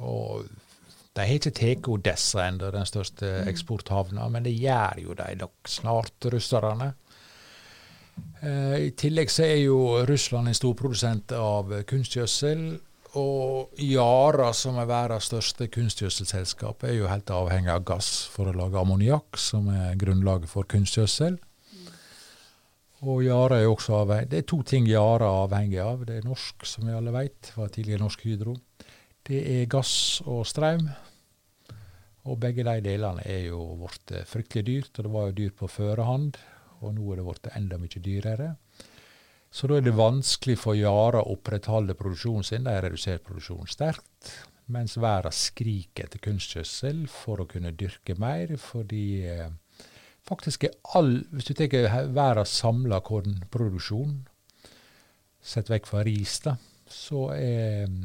Og 0.00 0.46
de 1.12 1.20
har 1.20 1.34
ikke 1.36 1.52
tatt 1.52 1.88
Odessa 1.92 2.46
ennå, 2.46 2.70
den 2.72 2.88
største 2.88 3.28
mm. 3.28 3.50
eksporthavna, 3.52 4.30
men 4.32 4.46
det 4.46 4.54
gjør 4.56 5.02
jo 5.04 5.18
de 5.18 5.28
nok 5.42 5.68
snart, 5.68 6.30
russerne. 6.32 6.94
Eh, 8.40 8.88
I 8.88 8.90
tillegg 8.96 9.28
så 9.30 9.44
er 9.44 9.60
jo 9.66 10.00
Russland 10.08 10.48
en 10.48 10.56
storprodusent 10.56 11.36
av 11.36 11.76
kunstgjødsel. 11.92 12.64
Og 13.20 13.76
Yara, 13.84 14.54
som 14.56 14.80
er 14.80 14.88
verdens 14.88 15.28
største 15.28 15.68
kunstgjødselselskap, 15.68 16.88
er 16.88 16.96
jo 16.96 17.12
helt 17.12 17.28
avhengig 17.28 17.74
av 17.74 17.84
gass 17.84 18.22
for 18.32 18.48
å 18.48 18.56
lage 18.56 18.80
ammoniakk, 18.80 19.36
som 19.36 19.68
er 19.68 19.98
grunnlaget 20.00 20.48
for 20.48 20.64
kunstgjødsel. 20.64 21.36
Og 23.02 23.24
Yara 23.26 23.58
er 23.58 23.66
også 23.66 23.96
avhengig. 24.04 24.28
Det 24.30 24.38
er 24.38 24.44
to 24.46 24.60
ting 24.62 24.84
Yara 24.86 25.26
er 25.26 25.44
avhengig 25.44 25.80
av. 25.82 26.04
Det 26.06 26.20
er 26.20 26.26
norsk, 26.26 26.66
som 26.68 26.86
vi 26.86 26.94
alle 26.94 27.10
vet, 27.14 27.50
var 27.56 27.72
tidligere 27.74 28.04
Norsk 28.04 28.20
Hydro. 28.28 28.54
Det 29.26 29.40
er 29.56 29.70
gass 29.70 30.20
og 30.22 30.44
strøm. 30.46 30.84
Og 32.30 32.38
begge 32.38 32.62
de 32.62 32.76
delene 32.84 33.24
er 33.26 33.48
jo 33.48 33.64
blitt 33.80 34.14
fryktelig 34.30 34.62
dyrt, 34.68 34.92
og 34.94 35.08
det 35.08 35.12
var 35.16 35.26
jo 35.26 35.38
dyrt 35.40 35.56
på 35.58 35.70
førehånd. 35.70 36.38
Og 36.82 36.94
nå 36.94 37.08
er 37.10 37.18
det 37.18 37.26
blitt 37.26 37.50
enda 37.56 37.80
mye 37.82 38.04
dyrere. 38.04 38.48
Så 39.52 39.66
da 39.68 39.80
er 39.80 39.84
det 39.84 39.98
vanskelig 39.98 40.56
for 40.62 40.78
Yara 40.78 41.24
å 41.24 41.34
opprettholde 41.34 41.98
produksjonen 41.98 42.46
sin. 42.46 42.62
De 42.68 42.72
har 42.72 42.86
redusert 42.86 43.26
produksjonen 43.26 43.68
sterkt. 43.68 44.30
Mens 44.70 44.94
verden 44.94 45.34
skriker 45.34 46.06
etter 46.06 46.22
kunstgjødsel 46.22 47.02
for 47.10 47.42
å 47.42 47.48
kunne 47.50 47.74
dyrke 47.74 48.14
mer, 48.14 48.54
fordi 48.62 49.04
eh, 49.26 49.50
faktisk 50.28 50.64
er 50.64 50.76
all 50.96 51.14
Hvis 51.32 51.50
du 51.50 51.54
tar 51.54 52.08
verdens 52.14 52.54
samla 52.62 53.00
kornproduksjon, 53.04 54.16
sett 55.42 55.70
vekk 55.70 55.88
fra 55.90 56.02
ris, 56.06 56.38
da, 56.44 56.56
så 56.86 57.28
er 57.34 57.88
um, 57.88 58.02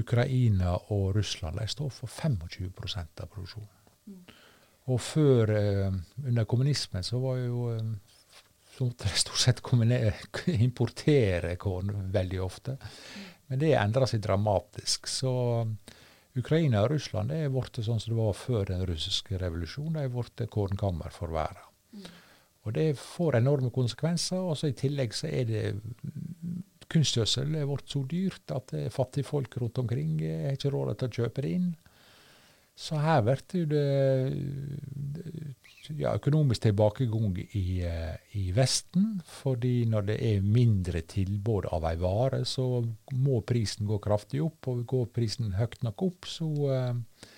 Ukraina 0.00 0.74
og 0.94 1.14
Russland 1.16 1.60
de 1.60 1.66
står 1.70 1.90
for 1.94 2.10
25% 2.10 3.22
av 3.22 3.30
produksjonen. 3.30 3.74
Mm. 4.06 4.22
Og 4.90 5.00
før, 5.00 5.52
uh, 5.54 5.98
under 6.26 6.48
kommunismen, 6.50 7.06
så 7.06 7.20
var 7.22 7.38
jo 7.38 7.68
um, 7.76 7.94
så 8.80 8.86
måtte 8.88 9.10
de 9.10 9.18
stort 9.20 9.42
sett 9.42 9.60
importere 10.64 11.56
korn 11.60 11.90
veldig 12.12 12.38
ofte. 12.40 12.78
Men 13.50 13.60
det 13.60 13.74
endra 13.76 14.06
seg 14.08 14.22
dramatisk. 14.24 15.10
Så 15.10 15.32
Ukraina 16.38 16.84
og 16.84 16.92
Russland 16.92 17.32
er 17.34 17.50
blitt 17.50 17.80
sånn 17.82 17.98
som 17.98 18.12
det 18.12 18.20
var 18.20 18.36
før 18.38 18.68
den 18.70 18.84
russiske 18.86 19.38
revolusjonen. 19.40 19.98
De 19.98 20.06
er 20.06 20.12
blitt 20.14 20.44
kornkammer 20.52 21.10
for 21.14 21.34
verden. 21.34 21.66
Mm. 21.90 22.10
Og 22.68 22.74
det 22.76 22.86
får 23.00 23.40
enorme 23.40 23.72
konsekvenser. 23.74 24.38
Og 24.38 24.58
så 24.60 24.70
i 24.70 24.76
tillegg 24.78 25.16
så 25.16 25.30
er 25.30 25.48
det 25.48 25.64
kunstgjødsel 26.90 27.54
er 27.54 27.68
blitt 27.70 27.92
så 27.92 28.02
dyrt 28.10 28.54
at 28.54 28.74
fattige 28.94 29.26
folk 29.26 29.56
rundt 29.62 29.78
omkring 29.82 30.18
har 30.22 30.56
ikke 30.58 30.72
råd 30.74 30.96
til 30.98 31.10
å 31.10 31.16
kjøpe 31.20 31.44
det 31.46 31.54
inn. 31.56 31.70
Så 32.80 32.98
her 33.02 33.20
blir 33.26 33.66
det 33.68 33.86
ja, 35.88 36.12
økonomisk 36.14 36.66
tilbakegang 36.66 37.36
i, 37.56 37.82
eh, 37.86 38.16
i, 38.36 38.50
Vesten. 38.52 39.22
fordi 39.24 39.84
når 39.86 40.06
det 40.12 40.18
er 40.20 40.40
mindre 40.44 41.00
tilbud 41.00 41.66
av 41.72 41.84
ei 41.88 41.96
vare, 41.96 42.44
så 42.44 42.84
må 43.12 43.40
prisen 43.40 43.86
gå 43.86 43.98
kraftig 43.98 44.42
opp. 44.44 44.68
Og 44.68 44.86
går 44.86 45.06
prisen 45.14 45.54
høyt 45.56 45.82
nok 45.82 46.02
opp, 46.02 46.26
så, 46.26 46.50
eh, 46.70 47.28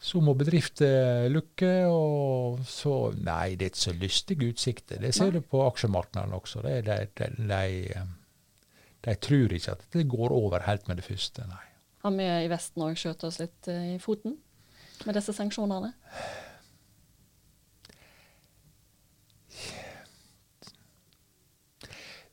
så 0.00 0.20
må 0.20 0.34
bedrifter 0.34 1.28
lukke. 1.28 1.86
Og 1.86 2.64
så 2.64 3.12
Nei, 3.14 3.56
det 3.56 3.64
er 3.64 3.70
ikke 3.70 3.90
så 3.90 3.92
lystige 3.92 4.50
utsikter. 4.52 4.98
Det 5.00 5.14
ser 5.14 5.30
du 5.30 5.40
på 5.40 5.66
aksjemarkedene 5.68 6.34
også. 6.34 6.62
Det, 6.62 6.84
det, 6.84 6.98
det, 7.14 7.30
de, 7.36 8.06
de, 9.04 9.14
tror 9.14 9.52
ikke 9.52 9.72
at 9.72 9.86
det 9.92 10.08
går 10.08 10.32
over 10.32 10.60
helt 10.66 10.88
med 10.88 10.96
det 10.96 11.04
første, 11.04 11.46
nei. 11.46 11.64
Har 12.02 12.14
vi 12.14 12.24
i 12.24 12.48
Vesten 12.48 12.82
òg 12.82 12.96
skjøt 12.96 13.24
oss 13.24 13.40
litt 13.40 13.68
eh, 13.68 13.96
i 13.96 13.98
foten 13.98 14.38
med 15.04 15.14
disse 15.14 15.34
sanksjonene? 15.34 15.92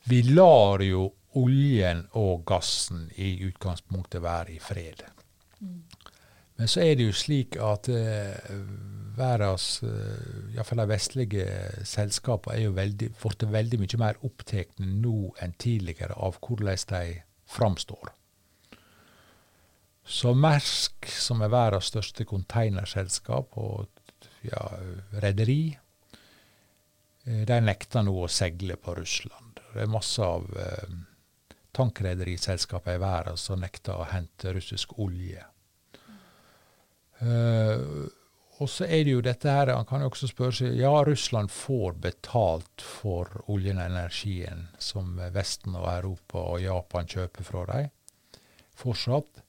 Vi 0.06 0.22
lar 0.22 0.84
jo 0.86 1.08
oljen 1.36 2.06
og 2.14 2.44
gassen 2.48 3.08
i 3.18 3.36
utgangspunktet 3.48 4.22
være 4.24 4.56
i 4.56 4.60
fred. 4.62 5.02
Men 6.56 6.70
så 6.72 6.84
er 6.86 6.96
det 6.96 7.08
jo 7.10 7.16
slik 7.16 7.58
at 7.60 7.90
uh, 7.92 8.52
verdens, 9.18 9.82
uh, 9.84 10.54
iallfall 10.56 10.84
de 10.84 10.88
vestlige 10.88 11.48
selskapene, 11.84 12.56
er 12.56 12.68
jo 12.70 12.76
veldig, 12.78 13.10
blitt 13.20 13.48
veldig 13.52 13.80
mye 13.82 14.00
mer 14.00 14.22
opptatt 14.28 14.78
nå 14.80 15.34
enn 15.44 15.56
tidligere 15.60 16.16
av 16.16 16.38
hvordan 16.40 16.86
de 16.94 17.02
framstår. 17.58 18.14
Så 20.06 20.36
Mersk, 20.38 21.10
som 21.10 21.42
er 21.42 21.50
verdens 21.50 21.90
største 21.90 22.28
containerselskap 22.30 23.58
og 23.58 23.90
ja, 24.46 24.62
rederi, 25.24 25.74
eh, 27.26 27.42
de 27.50 27.58
nekter 27.66 28.06
nå 28.06 28.14
å 28.22 28.30
seile 28.30 28.78
på 28.78 28.94
Russland. 29.02 29.45
Det 29.76 29.84
er 29.84 29.92
masse 29.92 30.24
av 30.24 30.46
eh, 30.56 30.92
tankrederiselskaper 31.76 32.96
i 32.96 33.02
verden 33.02 33.40
som 33.40 33.60
nekter 33.60 34.00
å 34.00 34.08
hente 34.08 34.54
russisk 34.56 34.96
olje. 35.04 35.44
Uh, 37.20 38.08
og 38.60 38.70
så 38.72 38.88
er 38.88 39.04
det 39.04 39.14
jo 39.14 39.22
dette 39.24 39.52
her, 39.52 39.72
Han 39.72 39.88
kan 39.88 40.04
jo 40.04 40.10
også 40.10 40.30
spørre 40.32 40.56
seg 40.56 40.76
ja, 40.80 40.92
Russland 41.08 41.52
får 41.52 41.96
betalt 42.04 42.84
for 42.84 43.32
oljen 43.52 43.80
og 43.80 43.88
energien 43.88 44.68
som 44.80 45.18
Vesten 45.36 45.76
og 45.76 45.88
Europa 45.92 46.44
og 46.54 46.62
Japan 46.64 47.08
kjøper 47.12 47.48
fra 47.48 47.66
dem, 47.72 47.90
fortsatt. 48.76 49.42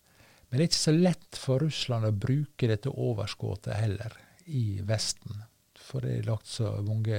Men 0.48 0.58
det 0.58 0.64
er 0.64 0.70
ikke 0.70 0.82
så 0.82 0.94
lett 0.94 1.38
for 1.38 1.62
Russland 1.62 2.08
å 2.08 2.14
bruke 2.14 2.70
dette 2.70 2.90
overskuddet 2.90 3.78
heller 3.78 4.18
i 4.46 4.80
Vesten. 4.86 5.44
For 5.78 6.02
det 6.02 6.16
er 6.16 6.30
lagt 6.30 6.50
så 6.50 6.72
mange 6.82 7.18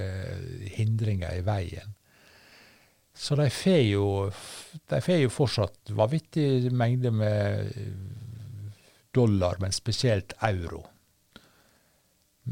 hindringer 0.76 1.40
i 1.40 1.46
veien. 1.48 1.96
Så 3.18 3.36
de 3.36 3.50
får 3.50 3.82
jo, 3.82 4.08
de 4.90 5.00
får 5.02 5.24
jo 5.24 5.32
fortsatt 5.34 5.90
vanvittig 5.98 6.70
mengde 6.72 7.12
med 7.12 7.72
dollar, 9.12 9.58
men 9.60 9.74
spesielt 9.74 10.36
euro. 10.46 10.84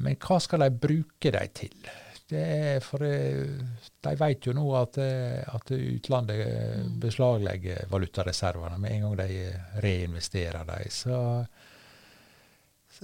Men 0.01 0.17
hva 0.19 0.39
skal 0.41 0.65
de 0.65 0.71
bruke 0.73 1.31
dem 1.31 1.53
til? 1.55 1.77
Det 2.25 2.81
for 2.81 3.05
De 3.05 4.13
vet 4.17 4.47
jo 4.47 4.55
nå 4.57 4.65
at, 4.79 4.97
at 4.97 5.71
utlandet 5.75 6.41
mm. 6.41 6.95
beslaglegger 7.03 7.85
valutareservene 7.91 8.81
med 8.81 8.95
en 8.95 9.05
gang 9.05 9.15
de 9.21 9.45
reinvesterer 9.85 10.65
dem. 10.65 10.89
Så, 10.89 11.19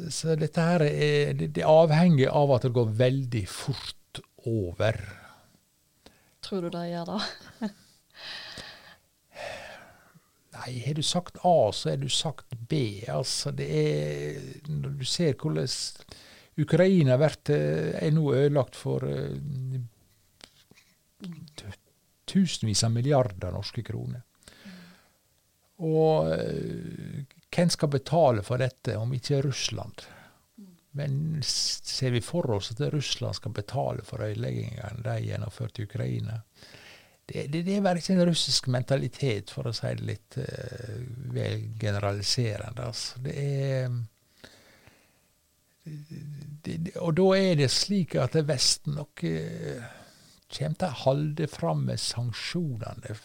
så, 0.09 0.33
dette 0.33 0.65
her 0.65 0.87
er, 0.89 1.33
det, 1.37 1.51
det 1.59 1.69
avhenger 1.69 2.33
av 2.33 2.57
at 2.57 2.65
det 2.65 2.73
går 2.73 2.95
veldig 3.05 3.45
fort 3.45 4.23
over 4.49 4.97
tror 6.51 6.67
du 6.67 6.73
de 6.73 6.83
gjør 6.91 7.07
da? 7.07 7.17
Nei, 10.57 10.73
har 10.83 10.97
du 10.97 11.03
sagt 11.05 11.39
A, 11.47 11.71
så 11.71 11.93
har 11.93 12.01
du 12.01 12.09
sagt 12.11 12.51
B. 12.69 13.05
Altså, 13.09 13.53
det 13.55 13.69
er 13.71 14.41
Når 14.67 14.97
du 14.99 15.05
ser 15.07 15.37
hvordan 15.39 15.67
Ukraina 16.61 17.15
vært, 17.17 17.49
eh, 17.55 17.95
er 17.95 18.11
nå 18.11 18.33
ødelagt 18.35 18.75
for 18.75 19.07
uh, 19.07 19.39
tusenvis 22.27 22.83
av 22.83 22.91
milliarder 22.91 23.55
norske 23.55 23.81
kroner. 23.87 24.21
Og 25.79 26.27
uh, 26.27 27.23
hvem 27.47 27.71
skal 27.71 27.93
betale 27.95 28.43
for 28.43 28.59
dette, 28.59 28.99
om 28.99 29.15
ikke 29.15 29.39
Russland? 29.47 30.03
Men 30.97 31.39
ser 31.43 32.11
vi 32.11 32.21
for 32.23 32.49
oss 32.51 32.71
at 32.73 32.81
Russland 32.93 33.37
skal 33.37 33.53
betale 33.55 34.03
for 34.03 34.23
ødeleggingene 34.25 35.03
de 35.05 35.17
gjennomførte 35.23 35.81
i 35.81 35.87
Ukraina? 35.87 36.41
Det, 37.25 37.45
det, 37.53 37.61
det, 37.65 37.77
er 37.77 37.85
virkelig 37.85 38.15
en 38.17 38.27
russisk 38.27 38.67
mentalitet, 38.67 39.53
for 39.55 39.69
å 39.69 39.75
si 39.75 39.87
det 39.95 40.07
litt 40.07 40.37
uh, 40.41 40.97
vel 41.31 41.69
generaliserende. 41.79 42.87
Altså. 42.89 43.21
Det 43.23 43.35
er 43.39 43.93
det, 46.65 46.91
Og 47.01 47.15
da 47.17 47.29
er 47.37 47.55
det 47.61 47.71
slik 47.73 48.17
at 48.19 48.35
Vesten 48.47 48.99
nok 48.99 49.23
uh, 49.23 49.87
kommer 50.51 50.75
til 50.81 50.89
å 50.89 50.99
holde 51.05 51.47
fram 51.47 51.87
med 51.87 52.03
sanksjonene 52.03 53.15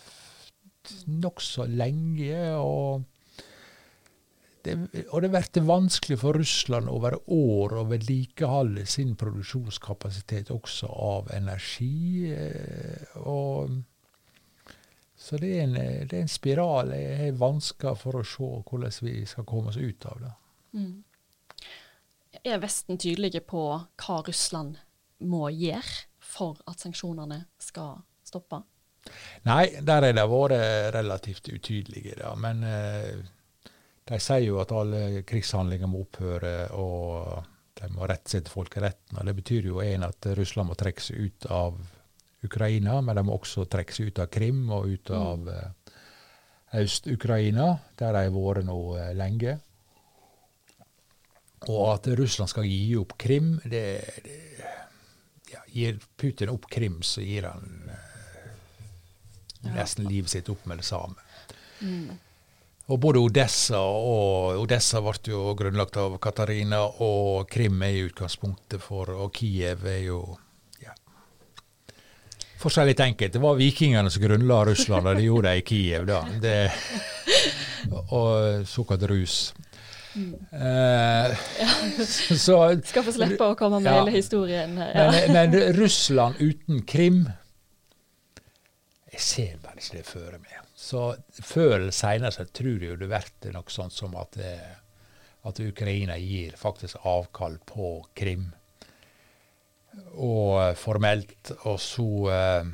nokså 1.11 1.67
lenge. 1.67 2.41
og 2.55 3.16
det, 4.67 5.05
og 5.15 5.23
det 5.23 5.31
blir 5.33 5.67
vanskelig 5.67 6.19
for 6.21 6.39
Russland 6.39 6.91
over 6.93 7.17
år 7.33 7.77
å 7.81 7.85
vedlikeholde 7.91 8.87
sin 8.91 9.15
produksjonskapasitet 9.19 10.51
også 10.55 10.91
av 10.91 11.31
energi. 11.37 12.33
Eh, 12.35 13.17
og, 13.23 13.77
så 15.17 15.41
det 15.41 15.53
er, 15.57 15.63
en, 15.65 15.77
det 16.09 16.19
er 16.19 16.25
en 16.25 16.31
spiral 16.31 16.93
jeg 16.95 17.19
har 17.23 17.41
vansker 17.41 17.99
for 17.99 18.21
å 18.21 18.27
se 18.27 18.51
hvordan 18.67 18.99
vi 19.07 19.19
skal 19.27 19.49
komme 19.49 19.73
oss 19.73 19.81
ut 19.81 20.09
av 20.11 20.23
det. 20.25 20.33
Mm. 20.77 20.95
Er 22.45 22.61
Vesten 22.63 23.01
tydelige 23.01 23.41
på 23.43 23.63
hva 23.75 24.21
Russland 24.27 24.77
må 25.25 25.49
gjøre 25.51 26.07
for 26.21 26.59
at 26.69 26.83
sanksjonene 26.83 27.47
skal 27.63 28.03
stoppe? 28.27 28.61
Nei, 29.47 29.65
der 29.87 30.03
har 30.03 30.15
de 30.17 30.27
vært 30.31 30.95
relativt 30.97 31.49
utydelige. 31.49 32.17
Da. 32.19 32.35
Men 32.39 32.63
eh, 32.67 33.23
de 34.07 34.19
sier 34.23 34.47
jo 34.47 34.61
at 34.63 34.73
alle 34.75 35.23
krigshandlinger 35.27 35.91
må 35.91 36.05
opphøre, 36.05 36.55
og 36.79 37.43
de 37.77 37.91
må 37.93 38.07
rette 38.09 38.33
seg 38.33 38.47
til 38.47 38.55
folkeretten. 38.55 39.19
og 39.19 39.27
Det 39.27 39.35
betyr 39.41 39.69
jo 39.73 39.83
en 39.83 40.07
at 40.07 40.29
Russland 40.39 40.71
må 40.71 40.77
trekke 40.79 41.03
seg 41.03 41.27
ut 41.27 41.49
av 41.53 41.81
Ukraina, 42.47 43.01
men 43.03 43.19
de 43.19 43.25
må 43.27 43.37
også 43.37 43.67
trekke 43.71 43.97
seg 43.97 44.13
ut 44.13 44.23
av 44.23 44.31
Krim 44.33 44.63
og 44.71 44.87
ut 44.93 45.11
av 45.11 45.43
mm. 45.43 45.93
Øst-Ukraina, 46.77 47.69
der 47.99 48.15
de 48.15 48.23
har 48.27 48.35
vært 48.35 48.67
nå 48.69 48.79
eh, 49.01 49.13
lenge. 49.17 49.57
Og 51.67 51.83
at 51.91 52.07
Russland 52.19 52.53
skal 52.53 52.69
gi 52.69 52.95
opp 53.01 53.17
Krim 53.19 53.57
det, 53.65 53.87
det 54.23 54.37
ja, 55.51 55.63
Gir 55.73 55.99
Putin 56.19 56.53
opp 56.53 56.69
Krim, 56.71 57.01
så 57.03 57.25
gir 57.25 57.49
han 57.49 57.91
eh, 57.91 59.73
nesten 59.75 60.07
livet 60.07 60.31
sitt 60.31 60.51
opp 60.53 60.67
med 60.71 60.83
det 60.83 60.87
samme. 60.87 61.19
Og 62.87 63.01
både 63.03 63.19
Odessa 63.19 63.81
og 63.83 64.61
Odessa 64.63 65.01
ble 65.03 65.15
jo 65.33 65.55
grunnlagt 65.59 65.97
av 65.99 66.13
Katarina, 66.23 66.85
og 67.03 67.49
Krim 67.51 67.81
er 67.83 67.97
i 67.97 68.05
utgangspunktet 68.07 68.79
for 68.85 69.11
Og 69.11 69.33
Kiev 69.35 69.83
er 69.91 70.05
jo 70.05 70.21
ja, 70.85 70.93
For 72.63 72.71
si 72.71 72.85
litt 72.87 73.03
enkelt, 73.03 73.35
det 73.35 73.43
var 73.43 73.59
vikingene 73.59 74.11
som 74.13 74.23
grunnla 74.23 74.61
Russland, 74.71 75.11
og 75.11 75.19
de 75.19 75.27
gjorde 75.27 75.51
det 75.51 75.65
i 75.65 75.67
Kiev, 75.67 76.07
da. 76.07 76.21
Det, 76.43 76.55
og 78.15 78.67
såkalt 78.71 79.03
rus. 79.11 79.39
Eh, 80.17 81.35
så 82.39 82.61
Skal 82.89 83.05
få 83.05 83.13
slippe 83.19 83.51
å 83.51 83.57
komme 83.59 83.83
med 83.83 83.91
Ja. 83.91 83.99
hele 83.99 84.15
historien. 84.15 84.79
Ja. 84.79 85.11
men, 85.13 85.35
men 85.35 85.75
Russland 85.77 86.39
uten 86.41 86.87
Krim 86.89 87.27
Jeg 89.13 89.21
ser 89.21 89.59
bare 89.63 89.77
ikke 89.83 89.99
det 89.99 90.07
føre 90.09 90.39
meg. 90.39 90.63
Så 90.77 91.01
før 91.33 91.79
eller 91.79 91.95
seinere 91.97 92.35
så 92.35 92.45
tror 92.53 92.83
jeg 92.83 92.93
jo 92.93 92.99
det 93.01 93.09
blir 93.09 93.55
noe 93.55 93.73
sånt 93.73 93.95
som 93.97 94.13
at, 94.21 94.37
eh, 94.37 94.75
at 95.49 95.61
Ukraina 95.65 96.19
gir 96.21 96.53
faktisk 96.61 97.01
avkall 97.09 97.57
på 97.65 97.95
Krim. 98.15 98.51
Og 100.21 100.61
eh, 100.61 100.75
formelt, 100.77 101.55
og 101.65 101.81
så 101.81 102.11
eh, 102.35 102.69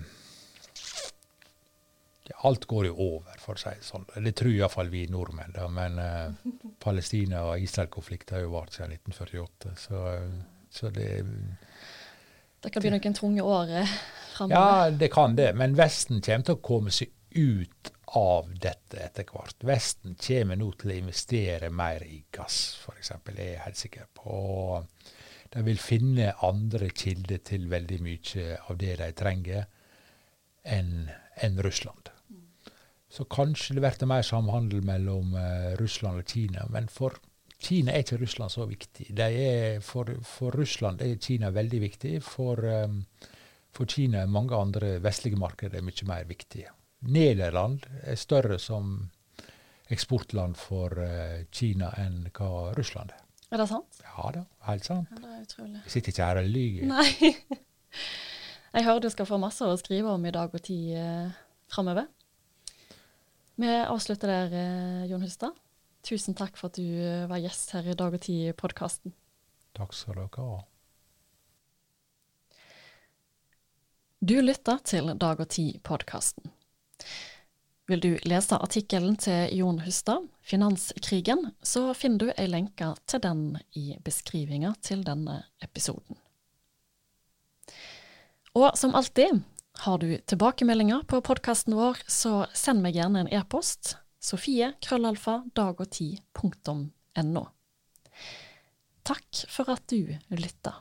ja, 2.26 2.40
Alt 2.50 2.66
går 2.66 2.90
jo 2.90 2.98
over, 3.06 3.38
for 3.38 3.54
å 3.54 3.62
si 3.62 3.70
det 3.70 3.86
sånn. 3.86 4.08
Det 4.26 4.34
tror 4.34 4.50
iallfall 4.50 4.90
vi 4.90 5.06
nordmenn, 5.10 5.54
da. 5.54 5.70
Men 5.70 6.02
uh, 6.02 6.52
Palestina- 6.82 7.46
og 7.52 7.62
Israel-konflikten 7.62 8.38
har 8.40 8.46
jo 8.48 8.52
vart 8.56 8.74
siden 8.74 8.98
1948, 8.98 9.78
så, 9.78 10.04
så 10.74 10.90
det 10.90 11.08
Det 12.62 12.70
kan 12.70 12.82
bli 12.82 12.94
noen 12.94 13.14
tunge 13.14 13.46
år 13.46 13.74
framover. 14.34 14.58
Ja, 14.58 14.90
det 14.90 15.14
kan 15.14 15.38
det, 15.38 15.52
men 15.54 15.78
Vesten 15.78 16.22
kommer 16.22 16.50
til 16.50 16.58
å 16.58 16.64
komme 16.66 16.94
seg 16.94 17.14
ut 17.34 17.92
av 18.18 18.52
dette 18.60 19.00
etter 19.00 19.26
hvert. 19.32 19.64
Vesten 19.64 20.16
kommer 20.20 20.58
nå 20.60 20.70
til 20.76 20.92
å 20.92 20.98
investere 21.00 21.70
mer 21.72 22.04
i 22.04 22.22
gass, 22.34 22.58
f.eks., 22.82 23.14
det 23.28 23.38
er 23.38 23.52
jeg 23.54 23.64
helt 23.66 23.80
sikker 23.80 24.08
på. 24.18 24.36
Og 24.36 25.52
de 25.52 25.64
vil 25.66 25.80
finne 25.80 26.32
andre 26.44 26.90
kilder 26.92 27.42
til 27.44 27.68
veldig 27.72 28.00
mye 28.04 28.46
av 28.68 28.80
det 28.80 28.96
de 29.00 29.10
trenger, 29.16 29.68
enn 30.62 31.10
en 31.42 31.58
Russland. 31.64 32.12
Så 33.12 33.26
kanskje 33.28 33.76
det 33.76 33.82
blir 33.84 34.08
mer 34.08 34.24
samhandel 34.24 34.84
mellom 34.88 35.34
uh, 35.36 35.72
Russland 35.80 36.22
og 36.22 36.28
Kina, 36.28 36.64
men 36.72 36.88
for 36.88 37.18
Kina 37.62 37.92
er 37.92 38.02
ikke 38.02 38.18
Russland 38.22 38.50
så 38.50 38.64
viktig. 38.66 39.10
Er, 39.20 39.80
for, 39.84 40.08
for 40.26 40.54
Russland 40.56 41.02
er 41.04 41.18
Kina 41.22 41.52
veldig 41.54 41.80
viktig. 41.84 42.16
For, 42.26 42.58
um, 42.58 43.04
for 43.70 43.86
Kina 43.86 44.24
er 44.24 44.32
mange 44.32 44.56
andre 44.58 44.96
vestlige 45.04 45.38
markeder 45.38 45.84
mye 45.84 46.08
mer 46.08 46.26
viktige. 46.26 46.72
Nederland 47.02 47.86
er 48.06 48.18
større 48.20 48.58
som 48.62 49.10
eksportland 49.92 50.56
for 50.56 50.96
eh, 51.02 51.44
Kina 51.52 51.90
enn 52.00 52.28
hva 52.32 52.72
Russland 52.76 53.12
er. 53.12 53.22
Er 53.52 53.60
det 53.60 53.68
sant? 53.68 53.98
Ja 54.06 54.30
da, 54.32 54.46
helt 54.68 54.86
sant. 54.86 55.10
Ja, 55.12 55.20
det 55.20 55.32
er 55.34 55.40
utrolig. 55.44 55.80
Jeg 55.82 55.94
sitter 55.96 56.14
ikke 56.14 56.28
her 56.30 56.40
og 56.40 56.52
lyver. 56.54 56.86
Nei. 56.88 57.32
Jeg 58.72 58.86
hører 58.86 59.02
du 59.04 59.10
skal 59.12 59.28
få 59.28 59.36
masse 59.36 59.66
å 59.68 59.76
skrive 59.76 60.14
om 60.14 60.22
i 60.24 60.32
dag 60.32 60.54
og 60.56 60.62
tid 60.64 60.94
eh, 60.96 61.34
framover. 61.68 62.06
Vi 63.60 63.68
avslutter 63.68 64.32
der, 64.32 64.54
eh, 64.56 65.02
Jon 65.10 65.26
Hustad. 65.26 65.58
Tusen 66.02 66.34
takk 66.34 66.56
for 66.56 66.72
at 66.72 66.80
du 66.80 66.86
eh, 66.86 67.26
var 67.28 67.42
gjest 67.42 67.76
her 67.76 67.92
i 67.92 67.98
Dag 67.98 68.16
og 68.16 68.24
Tid-podkasten. 68.24 69.12
Takk 69.76 69.92
skal 69.94 70.22
dere 70.22 70.46
ha. 70.48 70.62
Du 74.22 74.34
lytter 74.40 74.80
til 74.88 75.12
Dag 75.20 75.44
og 75.44 75.52
Tid-podkasten. 75.52 76.48
Vil 77.90 78.00
du 78.00 78.10
lese 78.24 78.56
artikkelen 78.56 79.16
til 79.18 79.50
Jon 79.58 79.80
Hustad, 79.82 80.28
'Finanskrigen', 80.42 81.50
så 81.62 81.94
finner 81.94 82.18
du 82.18 82.32
ei 82.36 82.46
lenke 82.46 82.94
til 83.06 83.20
den 83.20 83.58
i 83.74 83.96
beskrivinga 84.04 84.74
til 84.80 85.02
denne 85.04 85.42
episoden. 85.62 86.16
Og 88.54 88.78
som 88.78 88.94
alltid, 88.94 89.42
har 89.84 89.98
du 89.98 90.18
tilbakemeldinger 90.28 91.02
på 91.08 91.20
podkasten 91.24 91.74
vår, 91.74 91.96
så 92.06 92.46
send 92.54 92.82
meg 92.84 92.94
gjerne 92.94 93.24
en 93.24 93.32
e-post. 93.32 93.96
Sofie 94.22 94.74
krøllalfa 94.84 95.40
dagogti.no. 95.56 97.44
Takk 99.02 99.44
for 99.50 99.72
at 99.72 99.82
du 99.90 100.14
lytta. 100.30 100.76